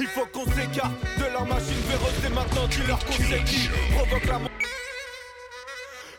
[0.00, 2.66] Il faut qu'on s'écarte de leur machine véros et maintenant
[3.06, 4.40] qu'on sait qui provoque la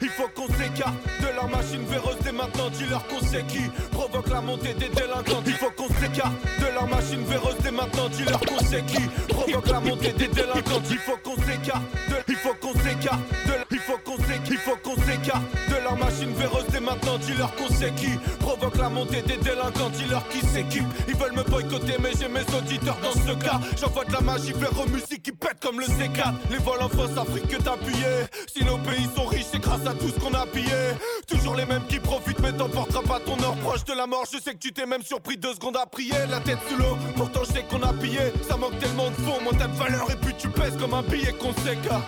[0.03, 4.41] il faut qu'on s'écarte de leur machine véros et maintenant dis-leur qu'on qui provoque la
[4.41, 5.43] montée des délinquants.
[5.45, 9.79] Il faut qu'on s'écarte de leur machine véros et maintenant dis-leur qu'on qui provoque la
[9.79, 10.81] montée des délinquants.
[10.89, 14.75] Il faut qu'on s'écarte de il faut qu'on s'écarte de faut qu'on s'écarte il faut
[14.77, 19.21] qu'on s'écarte de leur machine véros et maintenant dis-leur qu'on sait qui provoque la montée
[19.21, 19.89] des délinquants.
[19.89, 20.85] Dis-leur qui s'équipe.
[21.07, 23.59] Ils veulent me boycotter mais j'ai mes auditeurs dans ce cas.
[23.79, 26.33] J'envoie de la magie vers aux musiques qui pètent comme le C4.
[26.49, 28.27] Les vols en fausse Afrique que t'appuyais.
[28.53, 30.95] Si nos pays sont riches c'est grâce à tout ce qu'on a pillé.
[31.27, 34.25] Toujours les mêmes qui profitent, mais t'emporteras pas ton or proche de la mort.
[34.31, 36.97] Je sais que tu t'es même surpris deux secondes à prier, la tête sous l'eau.
[37.15, 38.19] Pourtant, je sais qu'on a pillé.
[38.47, 41.03] Ça manque tellement de fond, moins t'as de valeur et puis tu pèses comme un
[41.03, 42.01] billet conséquent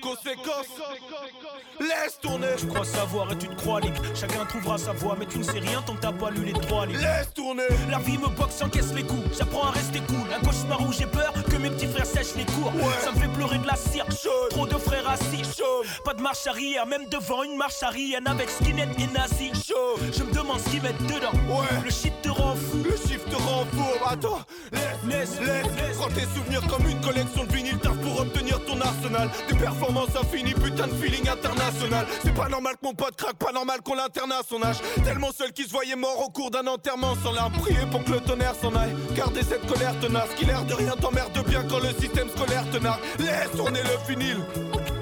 [0.00, 0.80] conséquence.
[1.80, 2.48] Laisse tourner.
[2.58, 4.00] Tu crois savoir et tu te crois libre.
[4.14, 6.52] Chacun trouvera sa voie, mais tu ne sais rien tant que t'as pas lu les
[6.52, 7.00] trois livres.
[7.00, 7.68] Laisse tourner.
[7.90, 9.38] La vie me boxe, encaisse les coups.
[9.38, 10.26] J'apprends à rester cool.
[10.36, 12.72] Un cauchemar où j'ai peur que mes petits frères sèchent les cours.
[13.04, 14.06] Ça me fait pleurer de la cire.
[14.50, 15.42] Trop de frères assis.
[16.04, 19.52] Pas de marche arrière, même devant une marche arrière avec skinhead et nazi.
[20.12, 21.32] Je me demande ce qu'ils mettent dedans.
[21.48, 21.66] Ouais.
[21.84, 22.78] Le shit te rend fou.
[22.84, 23.84] Le chiffre te rend fou.
[24.06, 24.40] Attends.
[25.06, 25.96] Laisse, laisse, laisse.
[25.96, 29.30] Prends tes souvenirs comme une collection de vinyles tard pour obtenir ton arsenal.
[29.48, 31.67] Des performances infinies, putain de feeling international.
[32.22, 34.78] C'est pas normal que mon pote craque, pas normal qu'on l'interne à son âge.
[35.04, 37.52] Tellement seul qu'il se voyait mort au cours d'un enterrement sans l'arme.
[37.54, 38.94] Prier pour que le tonnerre s'en aille.
[39.14, 42.78] Gardez cette colère tenace qui l'air de rien t'emmerde bien quand le système scolaire te
[42.78, 43.00] nargue.
[43.18, 44.44] Laisse tourner le vinyle,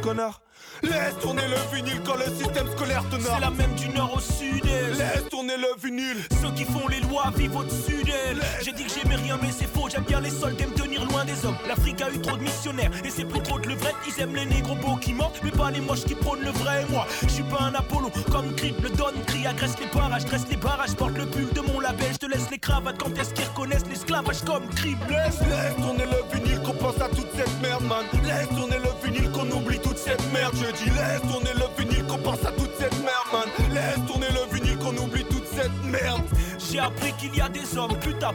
[0.02, 0.40] connard.
[0.82, 3.34] Laisse tourner le vinyle quand le système scolaire te nargue.
[3.34, 4.64] C'est la même du nord au sud.
[4.64, 6.18] Laisse tourner le vinyle.
[6.42, 8.42] Ceux qui font les lois vivent au-dessus d'elle.
[8.62, 9.88] J'ai dit que j'aimais rien, mais c'est faux.
[9.90, 10.64] J'aime bien les soldats
[11.04, 11.56] loin des hommes.
[11.66, 13.96] L'Afrique a eu trop de missionnaires et c'est plus trop de levrettes.
[14.06, 16.84] Ils aiment les négros beaux qui mentent, mais pas les moches qui prônent le vrai.
[16.90, 20.46] Moi, je suis pas un Apollo comme Creed, le Don crie, agresse les barrages, dresse
[20.50, 22.12] les barrages, porte le pull de mon label.
[22.12, 24.98] Je te laisse les cravates quand est-ce qu'ils reconnaissent l'esclavage comme crime.
[25.08, 28.04] Laisse, laisse tourner le vinyle qu'on pense à toute cette merde, man.
[28.24, 30.54] Laisse tourner le vinyle qu'on oublie toute cette merde.
[30.54, 33.48] Je dis laisse tourner le vinyle qu'on pense à toute cette merde, man.
[33.72, 36.22] Laisse tourner le vinyle qu'on oublie toute cette merde.
[36.70, 38.32] J'ai appris qu'il y a des hommes plus à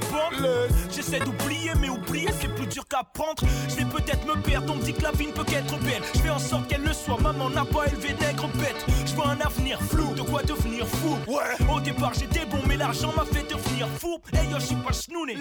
[0.89, 3.43] J'essaie d'oublier, mais oublier c'est plus dur qu'apprendre.
[3.69, 6.01] Je vais peut-être me perdre, on me dit que la vie ne peut qu'être belle.
[6.13, 8.85] Je fais en sorte qu'elle le soit, maman n'a pas élevé nègre bête.
[9.05, 11.17] Je vois un avenir flou, de quoi devenir fou.
[11.27, 11.73] Ouais.
[11.73, 14.19] Au départ j'étais bon, mais l'argent m'a fait devenir fou.
[14.33, 15.37] Hey yo, je suis pas schnouné.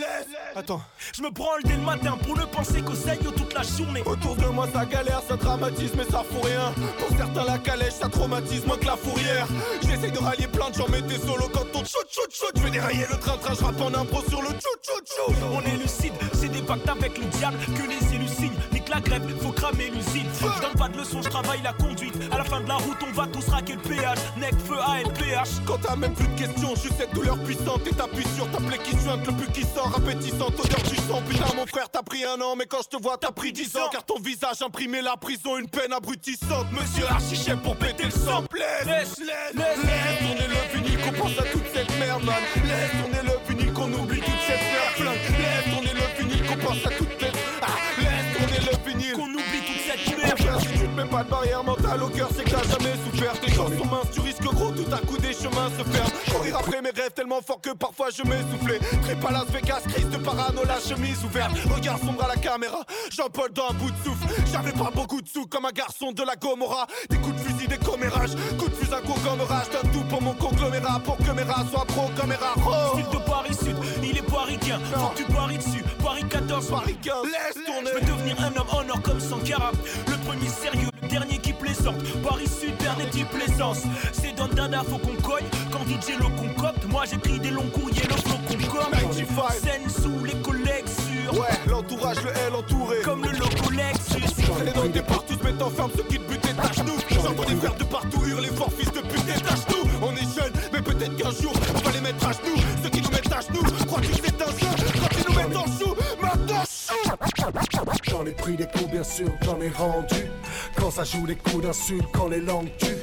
[0.56, 0.82] Attends.
[1.14, 4.02] Je me branle dès le matin pour ne penser qu'au yo toute la journée.
[4.04, 6.72] Autour de moi ça galère, ça dramatise, mais ça fout rien.
[6.98, 9.46] Pour certains la calèche, ça traumatise moins que la fourrière.
[9.82, 12.46] J'essaie de rallier plein de gens, mais t'es solo quand on chou chou chou.
[12.54, 15.34] Je vais dérailler le train-train, je rappe en impro sur le chou chou chou.
[15.52, 18.58] On est lucide, c'est des pactes avec le diable que les élus signent.
[18.72, 20.26] Nique la grève, faut cramer l'usine.
[20.40, 22.14] Je donne pas de leçons, je travaille la conduite.
[22.30, 24.18] À la fin de la route, on va tous raquer le péage.
[24.38, 25.64] Nec, feu, ALPH.
[25.66, 28.78] Quand t'as même plus de questions, juste cette douleur puissante et t'appuies sur ta plaie
[28.78, 31.22] qui suinte, le plus qui sort, appétissante, odeur du sang.
[31.28, 33.76] Putain, mon frère, t'as pris un an, mais quand je te vois, t'as pris dix
[33.76, 33.88] ans.
[33.92, 36.66] Car ton visage imprimé la prison, une peine abrutissante.
[36.72, 40.49] Monsieur Archichef pour péter le sang, laisse, laisse, laisse, laisse
[41.12, 42.34] tourner le vinyle qu'on pense à toute cette merde, man.
[42.64, 45.38] Laisse tourner le vinyle qu'on oublie toute cette merde, flingue.
[45.38, 47.09] Laisse tourner le vinyle qu'on pense à toute
[51.00, 53.32] Mets pas de barrière mentale au cœur, c'est que t'as jamais souffert.
[53.40, 56.10] Tes choses sont minces, tu risques gros, tout à coup des chemins se ferment.
[56.30, 58.78] Courir après mes rêves tellement fort que parfois je m'essoufflais.
[59.02, 61.52] Trip à Las Vegas, crise de parano, la chemise ouverte.
[61.74, 64.26] Regard sombre à la caméra, Jean-Paul dans un bout de souffle.
[64.52, 66.86] J'avais pas beaucoup de sous comme un garçon de la Gomorra.
[67.08, 69.70] Des coups de fusil, des commérages, coups de fusil, un concommérage.
[69.70, 72.34] Donne tout pour mon conglomérat, pour que mes rats soient pro comme
[72.66, 72.70] oh.
[72.92, 74.78] Style de Paris Sud, il est paricain.
[74.92, 77.14] Faut que tu paries dessus, Paris 14, Paris 15.
[77.24, 77.90] Laisse tourner.
[77.92, 79.72] Je veux devenir un homme en or comme Sankara.
[80.06, 82.02] Le premier sérieux, le dernier qui plaisante.
[82.22, 83.82] Paris Sud, dernier type plaisance.
[84.12, 85.46] C'est dans Dada, faut qu'on cogne.
[85.70, 88.94] Quand DJ le concocte, moi j'écris des longs courriers, le flow concorde.
[89.62, 91.34] Scène sous les collègues sûrs.
[91.34, 92.98] Ouais, l'entourage, le L entouré.
[93.04, 94.42] Comme le logo Lexus.
[94.64, 96.98] Les dans des partout se mettent en ferme, ceux qui te butent, détache-nous.
[97.22, 99.90] J'entends des frères de partout hurler fort, fils de pute, détache-nous.
[100.02, 102.49] On est jeunes, mais peut-être qu'un jour, on va les mettre à genoux.
[108.08, 110.30] J'en ai pris des coups, bien sûr, j'en ai rendu.
[110.76, 112.96] Quand ça joue les coups d'insulte, quand les langues tuent.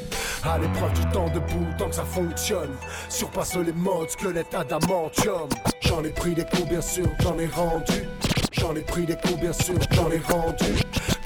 [0.43, 2.75] À l'épreuve du temps debout, tant que ça fonctionne.
[3.09, 5.49] Surpasse les modes, squelette adamantium.
[5.81, 8.07] J'en ai pris des coups, bien sûr, j'en ai rendu.
[8.51, 10.73] J'en ai pris des coups, bien sûr, j'en ai rendu.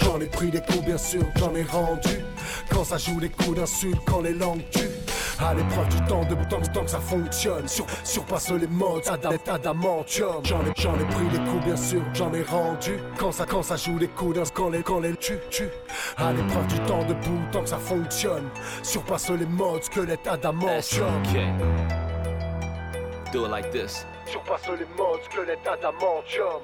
[0.01, 2.24] J'en ai pris des coups, bien sûr, j'en ai rendu.
[2.69, 5.00] Quand ça joue les coups d'insulte, quand les langues tuent.
[5.43, 7.67] À l'épreuve du temps de tant, tant que ça fonctionne.
[7.67, 10.43] Sur, surpasse les modes, adam, adamantium.
[10.43, 12.99] J'en ai, j'en ai pris des coups, bien sûr, j'en ai rendu.
[13.17, 15.69] Quand ça, quand ça joue les coups d'un quand les, quand les tue, tue.
[16.17, 18.47] À l'épreuve du temps debout, tant que ça fonctionne.
[18.83, 21.07] Surpasse les modes, squelette adamantium.
[21.23, 21.47] Okay.
[23.33, 24.05] Do it like this.
[24.31, 25.60] Surpasse les modes, squelette.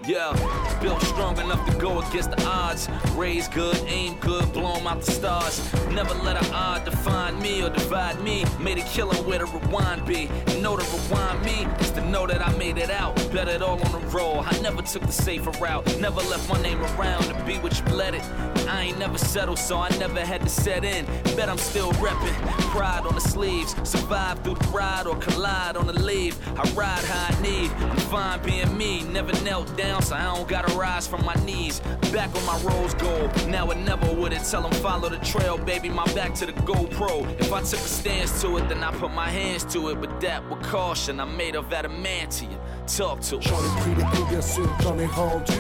[0.08, 0.34] Yeah,
[0.82, 2.88] built strong enough to go against the odds.
[3.16, 5.60] Raise good, aim good, blow 'em out the stars.
[5.92, 8.46] Never let an odd define me or divide me.
[8.60, 10.30] Made a killing where the rewind be.
[10.48, 13.16] And know to rewind me is to know that I made it out.
[13.34, 14.44] Bet it all on the roll.
[14.46, 15.86] I never took the safer route.
[16.00, 18.24] Never left my name around to be what you let it.
[18.70, 21.06] I ain't never settled, so I never had to set in.
[21.36, 22.36] Bet I'm still reppin'.
[22.76, 23.76] Pride on the sleeves.
[23.84, 26.36] Survive through the ride or collide on the leave.
[26.58, 27.57] I ride how I need.
[27.66, 29.04] I'm fine being me.
[29.04, 31.80] Never knelt down, so I don't gotta rise from my knees.
[32.12, 33.30] Back on my rose gold.
[33.48, 34.44] Now it never would it.
[34.44, 35.90] Tell them follow the trail, baby.
[35.90, 37.28] My back to the GoPro.
[37.40, 40.00] If I took a stance to it, then I put my hands to it.
[40.00, 42.58] But that with caution, I'm made of adamantium.
[42.86, 44.42] Talk to J'en ai pris des coups, bien
[44.82, 45.60] j'en ai rendu.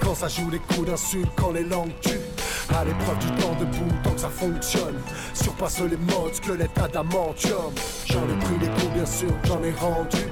[0.00, 2.23] Quand ça joue les coups d'insulte, quand les langues tuent.
[2.72, 4.94] À l'épreuve du temps debout, tant que ça fonctionne.
[5.32, 7.72] Surpasse les modes, squelette adamantium.
[8.06, 10.24] J'en ai pris des coups, bien sûr, j'en ai rendu.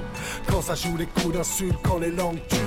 [0.47, 2.57] Quand ça joue les coups d'insulte, quand les langues tuent.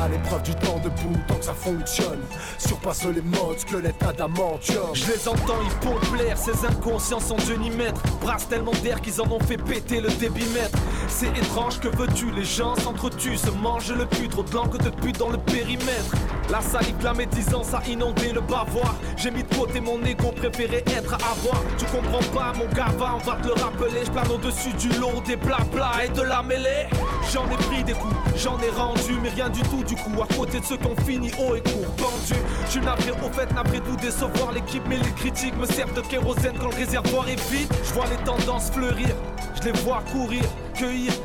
[0.00, 2.20] À l'épreuve du temps debout, tant que ça fonctionne.
[2.58, 4.94] Surpasse les modes, squelette adamantium.
[4.94, 8.00] Je les entends, ils pompent l'air, ces inconscients sont Dieu ni maître.
[8.22, 10.78] Brassent tellement d'air qu'ils en ont fait péter le débitmètre.
[11.08, 12.30] C'est étrange, que veux-tu?
[12.30, 16.14] Les gens s'entretuent, se mangent le cul, trop de langue de dans le périmètre.
[16.50, 18.94] La salive, la médisance a inondé le bavoir.
[19.16, 21.62] J'ai mis de côté mon ego, préféré être à avoir.
[21.78, 24.04] Tu comprends pas, mon gava, on va te le rappeler.
[24.04, 26.86] Je plane au-dessus du lot, des blabla et de la mêlée.
[27.32, 30.22] J'en ai pris des coups, j'en ai rendu, mais rien du tout du coup.
[30.22, 32.40] À côté de ceux qui ont fini haut et court, pendu.
[32.66, 36.54] Je suis au fait, navré tout décevoir l'équipe, mais les critiques me servent de kérosène
[36.58, 37.72] quand le réservoir est vide.
[37.84, 39.14] Je vois les tendances fleurir,
[39.56, 40.42] je les vois courir,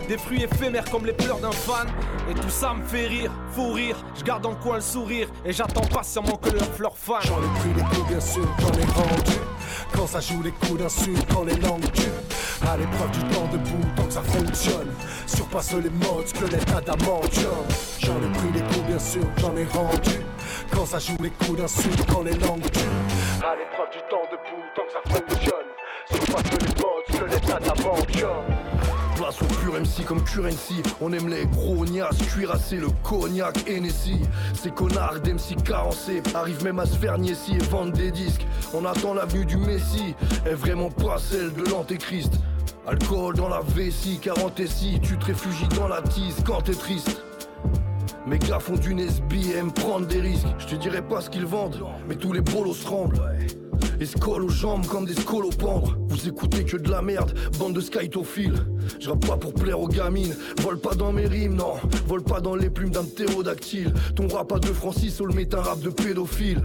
[0.10, 1.88] des fruits éphémères comme les pleurs d'un fan.
[2.30, 3.96] Et tout ça me fait rire, faut rire.
[4.18, 7.22] Je garde en coin le sourire et j'attends patiemment que leur fleur fan.
[7.24, 9.38] J'en ai pris des coups, bien sûr, j'en ai rendu.
[9.94, 12.68] Quand ça joue les coups d'insulte, quand les langues tuent.
[12.68, 14.92] À l'épreuve du temps debout, tant que ça fonctionne.
[15.28, 17.52] Surpasse les modes, squelette adamantium.
[18.00, 20.20] J'en ai pris des coups, bien sûr, j'en ai rendu.
[20.72, 23.46] Quand ça joue les coups d'insulte, quand les langues tuent.
[23.46, 25.70] À l'épreuve du temps debout, tant que ça fonctionne.
[26.10, 28.95] Surpasse les modes, squelette adamantium.
[29.16, 30.82] Place au pur MC comme currency.
[31.00, 34.20] On aime les gros niasses, cuirassés, le cognac Hennessy.
[34.54, 38.46] Ces connards d'MC carencés Arrivent même à se faire niaiser et vendre des disques.
[38.74, 40.16] On attend l'avenue du Messie
[40.46, 42.34] Est vraiment pas celle de l'antéchrist.
[42.88, 47.22] Alcool dans la vessie, 40 ici Tu te réfugies dans la tise quand t'es triste
[48.28, 50.48] mes gars font d'une SBM prendre des risques.
[50.58, 53.22] Je te dirai pas ce qu'ils vendent, mais tous les bolos tremblent.
[54.00, 55.98] Et se collent aux jambes comme des scolopendres.
[56.10, 58.66] Vous écoutez que de la merde, bande de skytophiles.
[59.00, 61.76] Je rappe pas pour plaire aux gamines, vole pas dans mes rimes, non.
[62.08, 63.94] Vole pas dans les plumes d'un ptérodactyle.
[64.16, 66.62] Ton rap à deux Francis, le met un rap de pédophile.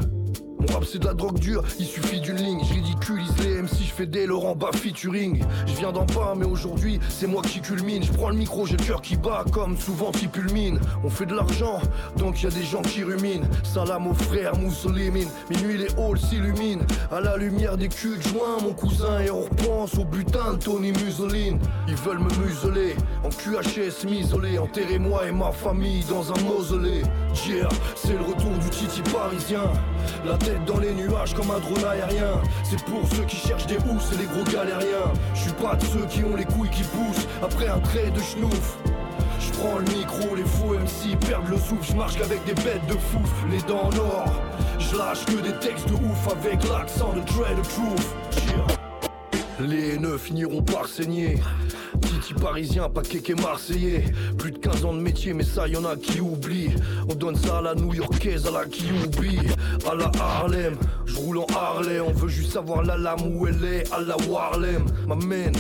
[0.59, 2.61] Mon rap c'est de la drogue dure, il suffit d'une ligne.
[2.69, 5.43] Je ridiculise les MC, des Laurent bas featuring.
[5.67, 8.03] Je viens d'en bas, mais aujourd'hui c'est moi qui culmine.
[8.03, 10.79] Je prends le micro, j'ai le cœur qui bat comme souvent qui pulmine.
[11.05, 11.81] On fait de l'argent,
[12.17, 13.47] donc y a des gens qui ruminent.
[13.63, 16.85] Salam aux frères Mousselimine, minuit les halls s'illuminent.
[17.11, 20.59] À la lumière des culs de joint, mon cousin, et on repense au butin de
[20.59, 21.59] Tony Musoline.
[21.89, 24.59] Ils veulent me museler, en QHS m'isoler.
[24.59, 27.03] Enterrez-moi et ma famille dans un mausolée.
[27.47, 29.63] Yeah, c'est le retour du Titi parisien.
[30.27, 32.41] La tête dans les nuages comme un drone aérien.
[32.65, 35.13] C'est pour ceux qui cherchent des et les gros galériens.
[35.35, 38.21] Je suis pas de ceux qui ont les couilles qui poussent après un trait de
[38.21, 38.79] schnouf.
[39.41, 42.87] Je prends le micro, les faux MC perdent le souffle, je marche qu'avec des bêtes
[42.87, 43.21] de fou,
[43.51, 44.33] les dents en or.
[44.79, 48.47] Je lâche que des textes de ouf avec l'accent de Dread Truth.
[48.47, 48.80] Yeah.
[49.69, 51.37] Les haineux finiront par saigner.
[52.01, 54.05] Titi parisien, pas kéké marseillais.
[54.39, 56.75] Plus de 15 ans de métier, mais ça y en a qui oublient.
[57.09, 59.39] On donne ça à la new-yorkaise, à la qui oublie.
[59.91, 62.01] À la Harlem, je roule en Harley.
[62.01, 63.93] On veut juste savoir la lame où elle est.
[63.93, 65.55] À la Warlem, m'amène.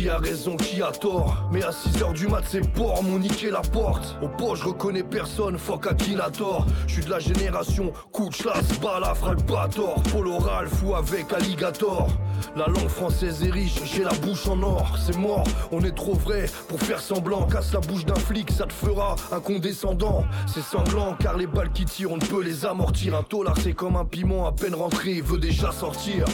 [0.00, 1.46] Qui a raison, qui a tort.
[1.52, 4.16] Mais à 6h du mat c'est port, m'ont niqué la porte.
[4.22, 10.02] Au pot je reconnais personne, fuck Akinator Je suis de la génération Kouchlas, Balaf, Albator.
[10.10, 12.08] Polo Ralph ou avec Alligator.
[12.56, 14.96] La langue française est riche, j'ai la bouche en or.
[15.04, 18.64] C'est mort, on est trop vrai pour faire semblant Casse la bouche d'un flic, ça
[18.64, 20.24] te fera un condescendant.
[20.46, 23.14] C'est sanglant car les balles qui tirent on ne peut les amortir.
[23.14, 26.24] Un taulard c'est comme un piment à peine rentré, veut déjà sortir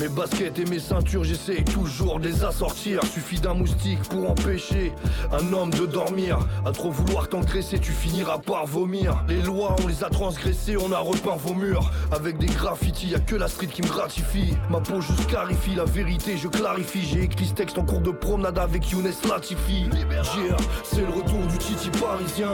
[0.00, 3.00] mes baskets et mes ceintures, j'essaye toujours de les assortir.
[3.04, 4.92] Suffit d'un moustique pour empêcher
[5.30, 6.38] un homme de dormir.
[6.64, 9.22] À trop vouloir t'engraisser, tu finiras par vomir.
[9.28, 11.90] Les lois, on les a transgressées, on a repeint vos murs.
[12.12, 14.54] Avec des graffitis, y a que la street qui me gratifie.
[14.70, 17.02] Ma peau juste clarifie la vérité, je clarifie.
[17.04, 19.84] J'ai écrit ce texte en cours de promenade avec Younes Latifi.
[19.92, 22.52] Yeah, c'est le retour du Titi parisien.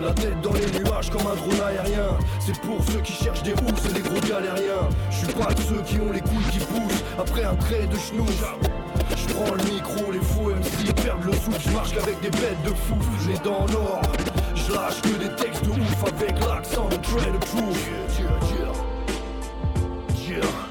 [0.00, 2.16] La tête dans les nuages comme un drone aérien.
[2.40, 4.88] C'est pour ceux qui cherchent des housses et des gros galériens.
[5.10, 6.77] Je suis pas de ceux qui ont les couilles qui poussent
[7.18, 8.44] après un trait de schnouf.
[9.16, 12.62] Je prends le micro, les fous MC perdent le souffle, je marche avec des bêtes
[12.64, 12.96] de fou,
[13.28, 14.02] les dents en or.
[14.54, 16.98] Je lâche que des textes de ouf avec l'accent de.
[16.98, 17.32] Yeah,
[20.28, 20.68] yeah, yeah.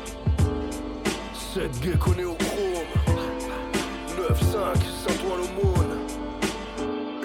[1.54, 2.92] 7 gecko au chrome.
[4.16, 4.54] 9-5,
[5.04, 5.98] Saint-Ouen-l'Aumône.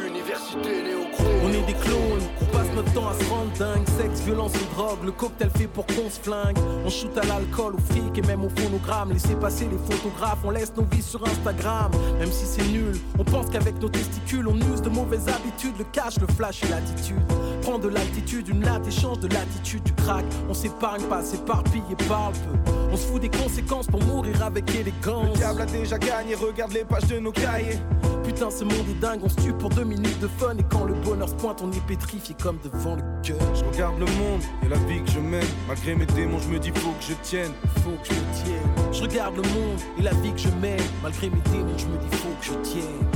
[0.06, 1.40] Université néochrome.
[1.44, 3.84] On est des clones, on passe notre temps à se rendre dingue.
[3.98, 6.56] Sexe, violence et drogue, le cocktail fait pour qu'on se flingue.
[6.84, 9.12] On shoot à l'alcool, au fric et même au phonogramme.
[9.12, 11.90] Laissez passer les photographes, on laisse nos vies sur Instagram.
[12.18, 15.74] Même si c'est nul, on pense qu'avec nos testicules, on use de mauvaises habitudes.
[15.78, 17.22] Le cash, le flash et l'attitude.
[17.62, 20.24] Prends de l'altitude, une latte échange de l'attitude du crack.
[20.48, 22.72] On s'épargne pas, s'éparpille et parle peu.
[22.92, 25.28] On se fout des conséquences pour mourir avec élégance.
[25.28, 27.78] Le diable a déjà gagné, regarde les pages de nos cahiers.
[28.24, 30.54] Putain, ce monde est dingue, on se tue pour deux minutes de fun.
[30.58, 33.38] Et quand le bonheur se pointe, on est pétrifié comme devant le cœur.
[33.54, 35.46] Je regarde le monde et la vie que je mène.
[35.68, 37.52] Malgré mes démons, je me dis faut que je tienne.
[37.84, 38.92] Faut que je tienne.
[38.92, 40.80] Je regarde le monde et la vie que je mène.
[41.02, 43.06] Malgré mes démons, je me dis faut que je tienne.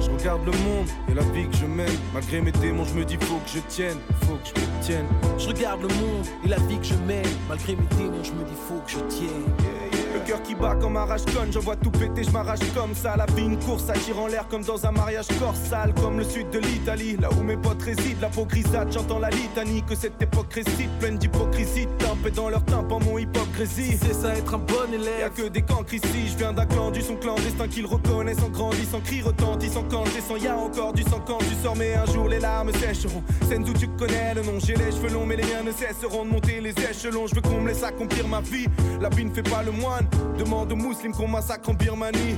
[0.00, 1.98] Je regarde le monde et la vie que je mène.
[2.12, 3.98] Malgré mes démons, je me dis faut que je tienne.
[4.22, 5.06] Faut que je me tienne.
[5.38, 7.26] Je regarde le monde et la vie que je mène.
[7.48, 9.93] Malgré mes démons, je me dis faut que je tienne.
[10.24, 13.16] Cœur qui bat comme un rage conne, je vois tout péter, je m'arrache comme ça.
[13.16, 16.18] La vie, une course, ça tire en l'air comme dans un mariage corps sale, comme
[16.18, 18.20] le sud de l'Italie, là où mes potes résident.
[18.22, 21.86] La peau grisâtre, j'entends la litanie que cette époque réside, pleine d'hypocrisie.
[21.98, 23.98] Tempé dans leur tympan, mon hypocrisie.
[24.00, 25.32] C'est ça être un bon Y'a élève.
[25.32, 29.00] que des cancres ici, je viens d'un clan du son clandestin qu'ils reconnaissent en grandissant,
[29.00, 32.28] cri retentissant quand descend, y a encore du sang quand tu sors, mais un jour
[32.28, 33.22] les larmes sécheront.
[33.48, 36.24] Scènes où tu connais le nom, j'ai les cheveux longs, mais les miens ne cesseront
[36.24, 37.26] de monter les échelons.
[37.26, 38.66] Je veux qu'on me laisse accomplir ma vie,
[39.00, 40.06] la vie ne fait pas le moine.
[40.38, 42.36] Demande aux musulmans qu'on massacre en Birmanie.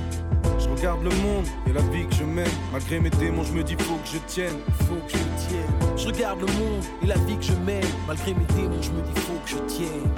[0.59, 2.47] Je regarde le monde et la vie que je mène.
[2.71, 4.57] Malgré mes démons, je me dis faut que je tienne.
[4.87, 5.97] Faut que je tienne.
[5.97, 7.83] Je regarde le monde et la vie que je mène.
[8.07, 10.09] Malgré mes démons, je me dis faut que je tienne.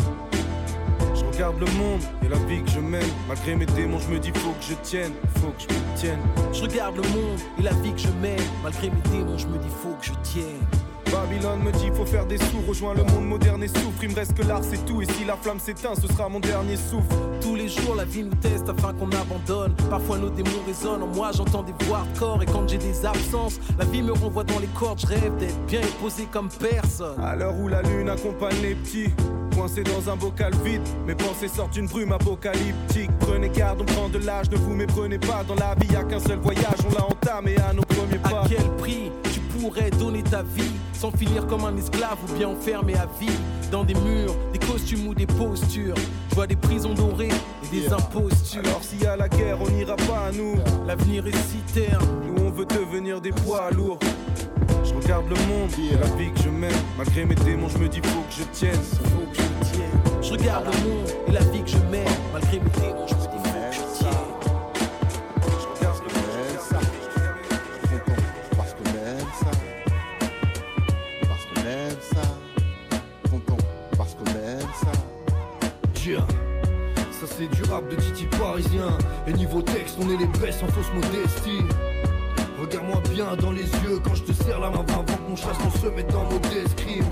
[1.16, 3.08] Je regarde le monde et la vie que je mène.
[3.28, 5.14] Malgré mes démons, je me dis faut que je tienne.
[5.36, 6.20] Faut que je me tienne.
[6.54, 8.40] Je regarde le monde et la vie que je mène.
[8.64, 10.89] Malgré mes démons, je me dis faut que je tienne.
[11.12, 14.04] Babylone me dit faut faire des sous, rejoins le monde moderne et souffre.
[14.04, 15.02] Il me reste que l'art, c'est tout.
[15.02, 17.16] Et si la flamme s'éteint, ce sera mon dernier souffle.
[17.42, 19.74] Tous les jours, la vie nous teste afin qu'on abandonne.
[19.90, 21.04] Parfois, nos démons résonnent.
[21.04, 22.42] En moi, j'entends des voix corps.
[22.44, 25.00] Et quand j'ai des absences, la vie me renvoie dans les cordes.
[25.00, 27.20] Je rêve d'être bien et posé comme personne.
[27.22, 29.10] À l'heure où la lune accompagne les petits,
[29.56, 33.12] coincés dans un bocal vide, mes pensées sortent d'une brume apocalyptique.
[33.20, 35.44] Prenez garde, on prend de l'âge, ne vous méprenez pas.
[35.48, 38.42] Dans la vie, y a qu'un seul voyage, on l'a entamé à nos premiers pas.
[38.42, 42.48] À quel prix tu pourrais donner ta vie sans finir comme un esclave ou bien
[42.48, 43.38] enfermé à vie
[43.72, 45.96] dans des murs, des costumes ou des postures
[46.30, 48.62] Je vois des prisons dorées et des impostures.
[48.66, 50.56] Alors s'il y a la guerre, on n'ira pas à nous.
[50.88, 52.06] L'avenir est si terne.
[52.26, 54.00] Nous, on veut devenir des poids lourds.
[54.84, 56.72] Je regarde le monde et la vie que je mène.
[56.98, 58.74] Malgré mes démons, je me dis faut que je tienne.
[58.74, 60.22] Faut que je tienne.
[60.22, 62.08] Je regarde le monde et la vie que je mène.
[62.34, 63.19] Malgré mes démons, je
[77.88, 78.98] de Titi parisien.
[79.28, 81.64] Et niveau texte on est les bestes en fausse modestie.
[82.60, 84.86] Regarde-moi bien dans les yeux quand je te serre la main.
[84.90, 87.10] Avant qu'on chasse on se met dans nos escrimes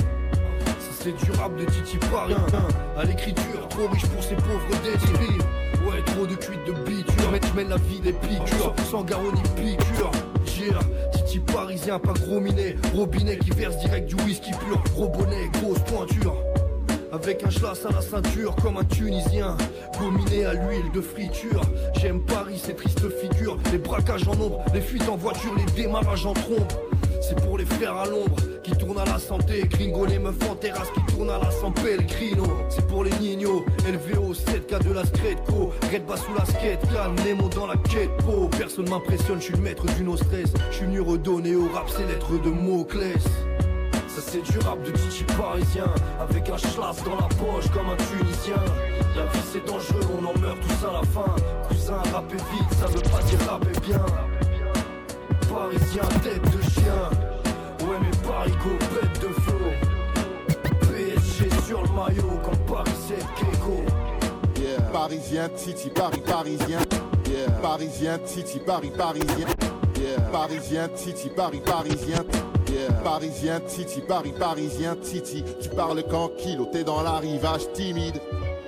[0.80, 2.68] Ça c'est du rap de Titi parisien.
[2.98, 5.38] À l'écriture trop riche pour ces pauvres d'esprit.
[5.86, 7.32] Ouais trop de cuites de biture.
[7.32, 8.74] Mais tu mènes la vie des piqûres.
[8.90, 10.12] Sans garrot ni piqûre.
[10.60, 10.80] Yeah,
[11.12, 12.76] Titi parisien pas gros minet.
[12.96, 14.82] Robinet qui verse direct du whisky pur.
[14.96, 16.36] Gros bonnet, grosse pointure
[17.12, 19.58] avec un schlass à la ceinture comme un Tunisien.
[20.00, 21.62] Gominé à l'huile de friture.
[22.00, 23.58] J'aime Paris, ces tristes figures.
[23.72, 26.68] Les braquages en ombre, les fuites en voiture Les démarrages en trombe
[27.22, 29.64] C'est pour les frères à l'ombre Qui tournent à la santé.
[29.68, 32.46] Gringo les meufs en terrasse Qui tournent à la sans Pellegrino.
[32.70, 36.86] C'est pour les nignos LVO 7K de la Street Co Red bas sous la skate
[37.26, 40.54] Nemo dans la quête po Personne m'impressionne, je suis le maître du no stress.
[40.72, 42.86] Je suis venu redonner au rap ses lettres de mots
[44.18, 45.86] ça c'est du rap de Titi parisien
[46.20, 48.64] Avec un schlass dans la poche comme un Tunisien
[49.16, 51.36] La vie c'est dangereux, on en meurt tous à la fin
[51.68, 54.06] Cousin, rapper vite, ça veut pas dire rapper bien
[55.48, 57.10] Parisien, tête de chien
[57.88, 59.72] Ouais mais Parigo, bête de flow
[60.82, 63.84] PSG sur le maillot comme Paris 7 Keiko.
[64.92, 66.80] Parisien, Titi, Paris, parisien.
[67.30, 67.52] Yeah.
[67.62, 69.48] Parisien, Titi, Paris, parisien.
[70.32, 72.24] Parisien, Titi, Paris, parisien.
[73.04, 75.44] Parisien, Titi, Paris, parisien, Titi.
[75.62, 78.20] Tu parles quand kilo, t'es dans l'arrivage timide.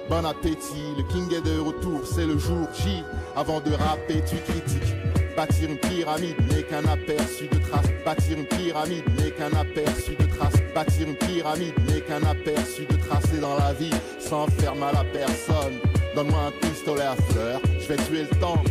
[0.09, 3.03] Bon appétit, le king est de retour, c'est le jour J.
[3.35, 4.95] Avant de rapper, tu critiques.
[5.35, 7.85] Bâtir une pyramide n'est qu'un aperçu de traces.
[8.03, 10.61] Bâtir une pyramide n'est qu'un aperçu de traces.
[10.73, 13.33] Bâtir une pyramide n'est qu'un aperçu de traces.
[13.37, 15.79] Et dans la vie, sans faire mal à personne.
[16.15, 18.63] Donne-moi un pistolet à fleurs, je vais tuer le temps.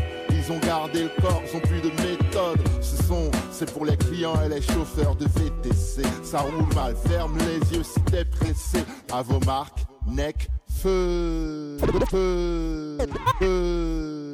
[0.49, 2.59] Ils ont gardé le corps, ils ont plus de méthode.
[2.81, 6.03] Ce sont, c'est pour les clients et les chauffeurs de VTC.
[6.23, 8.83] Ça roule mal, ferme les yeux si t'es pressé.
[9.13, 11.77] À vos marques, neck, feu,
[12.11, 12.99] feu,
[13.39, 14.28] feu.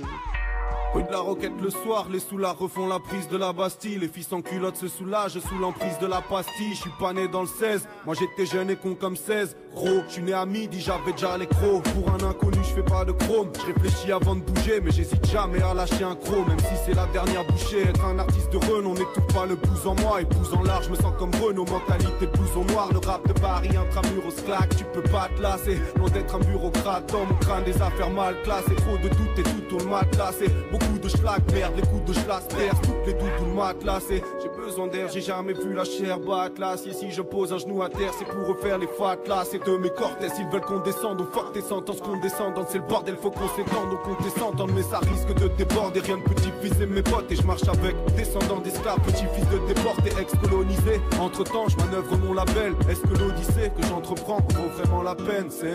[0.94, 3.98] Oui de la roquette le soir, les soulards refont la prise de la Bastille.
[3.98, 6.72] Les filles sans culotte se soulagent sous l'emprise de la pastille.
[6.72, 10.02] Je suis pas né dans le 16, moi j'étais jeune et con comme 16 Gros,
[10.06, 11.82] je suis né à midi, j'avais déjà les crocs.
[11.82, 13.50] Pour un inconnu, je fais pas de chrome.
[13.58, 16.94] Je réfléchis avant de bouger, mais j'hésite jamais à lâcher un croc Même si c'est
[16.94, 20.22] la dernière bouchée, être un artiste de renom On n'étouffe pas le pouce en moi,
[20.22, 23.70] et en large, je me sens comme Renault Mentalité en noir, le rap de Paris,
[23.76, 27.82] intramuros claque Tu peux pas te lasser, loin d'être un bureaucrate Dans mon crâne, des
[27.82, 28.76] affaires mal classées.
[28.76, 30.32] Trop de doutes et tout au matelas,
[30.70, 34.22] beaucoup coups de schlag, merde, les coups de schlass percent toutes les doudous matelassées.
[34.42, 36.76] J'ai besoin d'air, j'ai jamais vu la chair battre là.
[36.76, 39.44] Si, je pose un genou à terre, c'est pour refaire les fat là.
[39.50, 42.54] C'est de mes cortès, ils veulent qu'on descende au fort des sentences qu'on descende.
[42.68, 44.54] C'est le bordel, faut qu'on s'étende, donc on descend.
[44.74, 47.30] Mais ça risque de déborder, rien de petit fils et mes potes.
[47.30, 51.00] Et je marche avec descendants d'esclaves, petit fils de déportés, ex-colonisés.
[51.20, 52.74] Entre temps, je manœuvre mon label.
[52.88, 55.48] Est-ce que l'Odyssée que j'entreprends vaut vraiment la peine?
[55.50, 55.72] C'est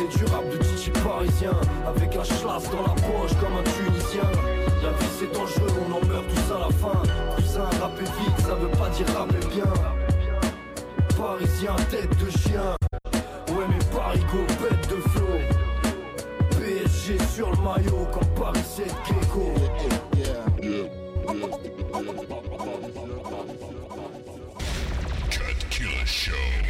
[0.00, 1.52] c'est du rap de Titi parisien.
[1.86, 4.28] Avec un schlass dans la poche comme un Tunisien.
[4.82, 7.02] La vie c'est dangereux, on en meurt tous à la fin.
[7.36, 9.72] Cousin, rapper vite, ça veut pas dire rapper bien.
[11.16, 12.76] Parisien, tête de chien.
[13.48, 15.40] Ouais mais Parigo, bête de flot
[16.50, 19.54] PSG sur le maillot comme Paris c'est Gecko
[26.06, 26.69] Show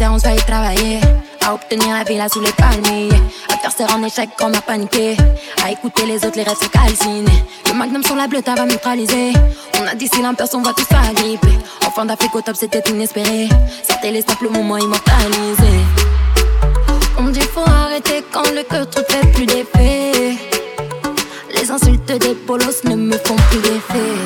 [0.00, 1.00] on se y travailler.
[1.44, 3.10] À obtenir la villa sous les palmiers.
[3.52, 5.16] À faire serre en échec quand on a paniqué.
[5.62, 7.44] À écouter les autres, les rêves sont calcinés.
[7.66, 9.32] Le magnum sur la bleue, va neutraliser.
[9.80, 11.58] On a d'ici l'imperce, on va tous faire gripper.
[11.86, 13.48] Enfin d'Afrique au top, c'était inespéré.
[13.82, 15.84] C'était les simples moments immortalisés.
[17.18, 20.36] On dit faut arrêter quand le cœur trop fait plus d'effet.
[21.54, 24.16] Les insultes des polos ne me font plus d'effet.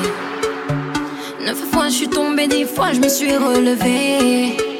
[1.45, 4.76] Neuf fois je suis tombé, dix fois je me suis relevé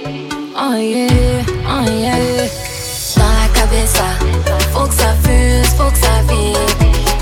[0.58, 2.48] oh yeah, oh yeah.
[3.16, 4.04] Dans la cabeza,
[4.74, 6.60] faut que ça fuse, faut que ça vibre.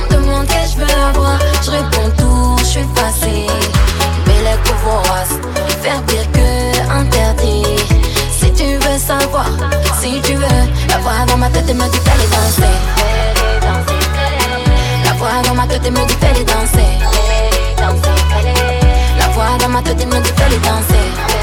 [0.03, 3.51] On demande que je veux avoir, je réponds tout, je suis facile.
[4.25, 5.35] Belle vorace,
[5.81, 7.63] faire pire que interdit.
[8.39, 9.49] Si tu veux savoir,
[10.01, 12.75] si tu veux, la voix dans ma tête me dit fais les danser.
[15.05, 16.91] La voix dans ma tête me dit fais les danser.
[19.19, 21.34] La voix dans ma tête me dit fais les danser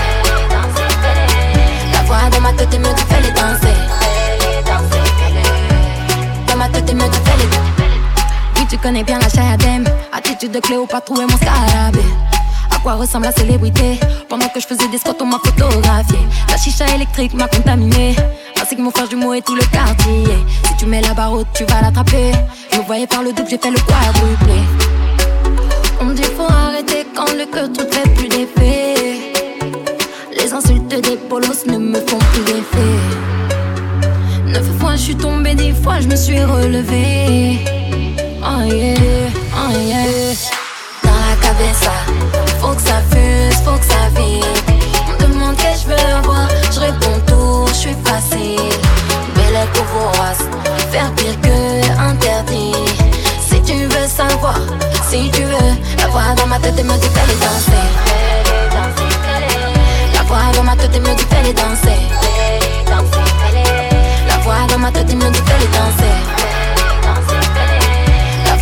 [8.83, 9.85] connais bien la chayadem.
[10.13, 12.01] Attitude de Cléopâtre, et mon scarabée.
[12.71, 14.01] À quoi ressemble la célébrité?
[14.29, 16.19] Pendant que je faisais des squats, on m'a photographié.
[16.49, 18.17] La chicha électrique m'a contaminé.
[18.61, 20.25] Ainsi que mon frère jumeau et tout le quartier.
[20.67, 22.33] Si tu mets la barre haute, tu vas l'attraper.
[22.73, 24.61] Je me voyais par le double, j'ai fait le quadruplé.
[26.01, 28.95] On me dit faut arrêter quand le cœur tout fait plus d'effet.
[30.37, 32.99] Les insultes des polos ne me font plus d'effet.
[34.47, 37.82] Neuf fois je suis tombée, dix fois je me suis relevée.
[38.55, 40.35] Oh yeah.
[41.03, 41.93] Dans la cabeza,
[42.61, 44.47] faut que ça fuse, faut que ça vibre.
[45.09, 48.61] On me demande que je veux avoir, je réponds tout, je suis facile.
[49.35, 50.45] Belle et vorace,
[50.91, 52.75] faire pire que interdit.
[53.49, 54.61] Si tu veux savoir,
[55.09, 57.83] si tu veux, la voix dans ma tête et me dit qu'elle danser
[60.33, 62.01] voix dans ma tête me dit fais les danser.
[64.29, 66.42] La voix dans ma tête me dit fais les danser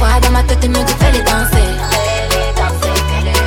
[0.01, 1.69] voix dans ma tête, me les danser.
[1.91, 3.41] Fais-les danser, les,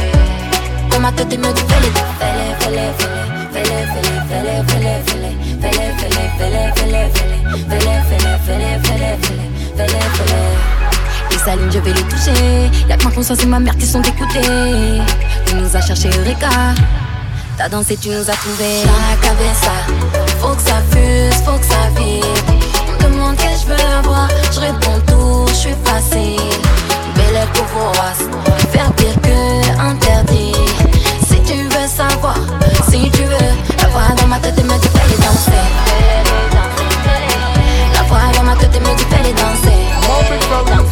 [11.72, 12.70] je vais les toucher.
[12.88, 15.02] Y'a que ma conscience et ma mère qui sont écoutées.
[15.46, 16.50] Tu nous as cherché Eureka.
[17.58, 19.76] T'as dansé, tu nous as trouvé la cabeza.
[20.40, 22.28] Faut que ça fuse, faut que ça vibre.
[23.00, 25.23] On me demande que je veux avoir, je réponds tout
[25.64, 26.42] suis facile.
[27.16, 27.48] Belle
[28.72, 30.54] faire pire que interdit.
[31.26, 32.36] Si tu veux savoir,
[32.90, 35.64] si tu veux, la voix dans ma tête me dit fais les danser.
[37.94, 40.83] La voix dans ma tête me dit fais les danser.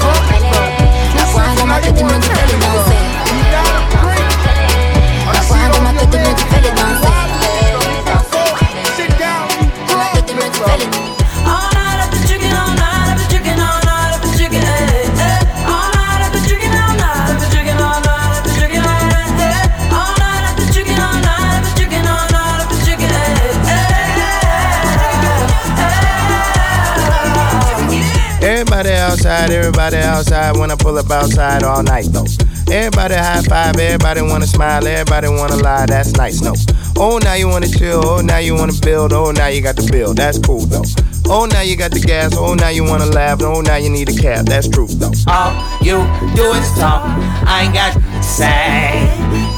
[28.82, 30.58] Everybody outside, everybody outside.
[30.58, 32.26] When I pull up outside all night though.
[32.68, 36.56] Everybody high five, everybody wanna smile, everybody wanna lie, that's nice, no.
[36.98, 39.88] Oh, now you wanna chill, oh, now you wanna build, oh, now you got the
[39.92, 40.82] bill, that's cool though.
[41.28, 44.10] Oh, now you got the gas, oh, now you wanna laugh, oh, now you need
[44.10, 45.12] a cab, that's true though.
[45.28, 46.02] All you
[46.34, 47.06] do is talk,
[47.46, 49.06] I ain't got to say.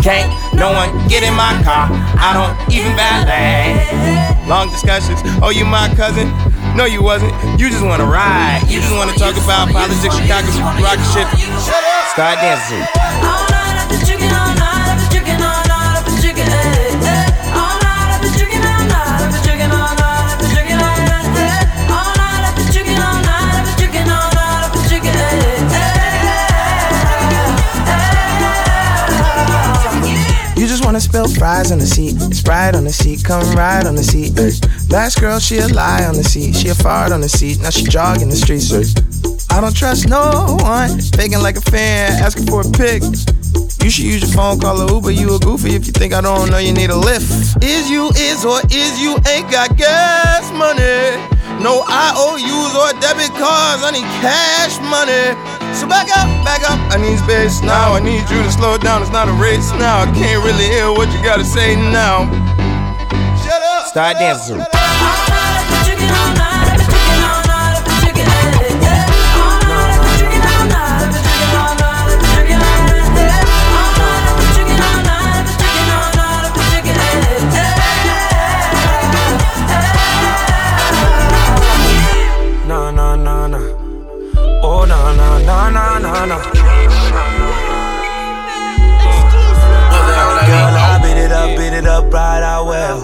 [0.04, 1.88] Can't no one get in my car,
[2.20, 4.50] I don't even valet.
[4.50, 6.28] Long discussions, oh, you my cousin?
[6.76, 7.34] No, you wasn't.
[7.60, 8.64] You just wanna ride.
[8.68, 10.48] You just wanna talk about politics, Chicago,
[10.82, 11.28] rock shit.
[12.10, 13.53] Start dancing.
[31.24, 34.38] Wanna fries on the seat, Sprite on the seat, come ride on the seat.
[34.38, 34.52] Ay.
[34.90, 37.70] Last girl, she a lie on the seat, she a fart on the seat, now
[37.70, 38.72] she jogging the streets.
[38.72, 38.84] Ay.
[39.56, 43.04] I don't trust no one, faking like a fan, asking for a pic.
[43.84, 45.12] You should use your phone, call a Uber.
[45.12, 47.62] You a goofy if you think I don't know you need a lift.
[47.62, 51.20] Is you is or is you ain't got gas money?
[51.62, 53.84] No IOUs or debit cards.
[53.84, 55.63] I need cash money.
[55.74, 56.80] So back up, back up.
[56.94, 57.94] I need space now.
[57.94, 59.02] I need you to slow down.
[59.02, 60.02] It's not a race now.
[60.02, 62.30] I can't really hear what you gotta say now.
[63.44, 63.88] Shut up.
[63.88, 64.93] Start dancing.
[86.26, 86.38] No.
[90.44, 93.00] Girl, I beat it up, beat it up right out well.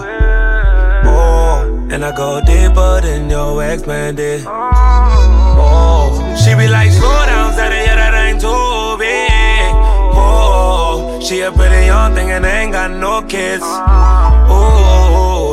[1.06, 4.44] Oh, and I go deeper than your ex man did.
[4.46, 9.74] Oh, she be like, slow down, said it, yeah, that ain't too big.
[10.14, 13.64] Oh, she a pretty young thing and ain't got no kids.
[13.64, 15.49] Oh,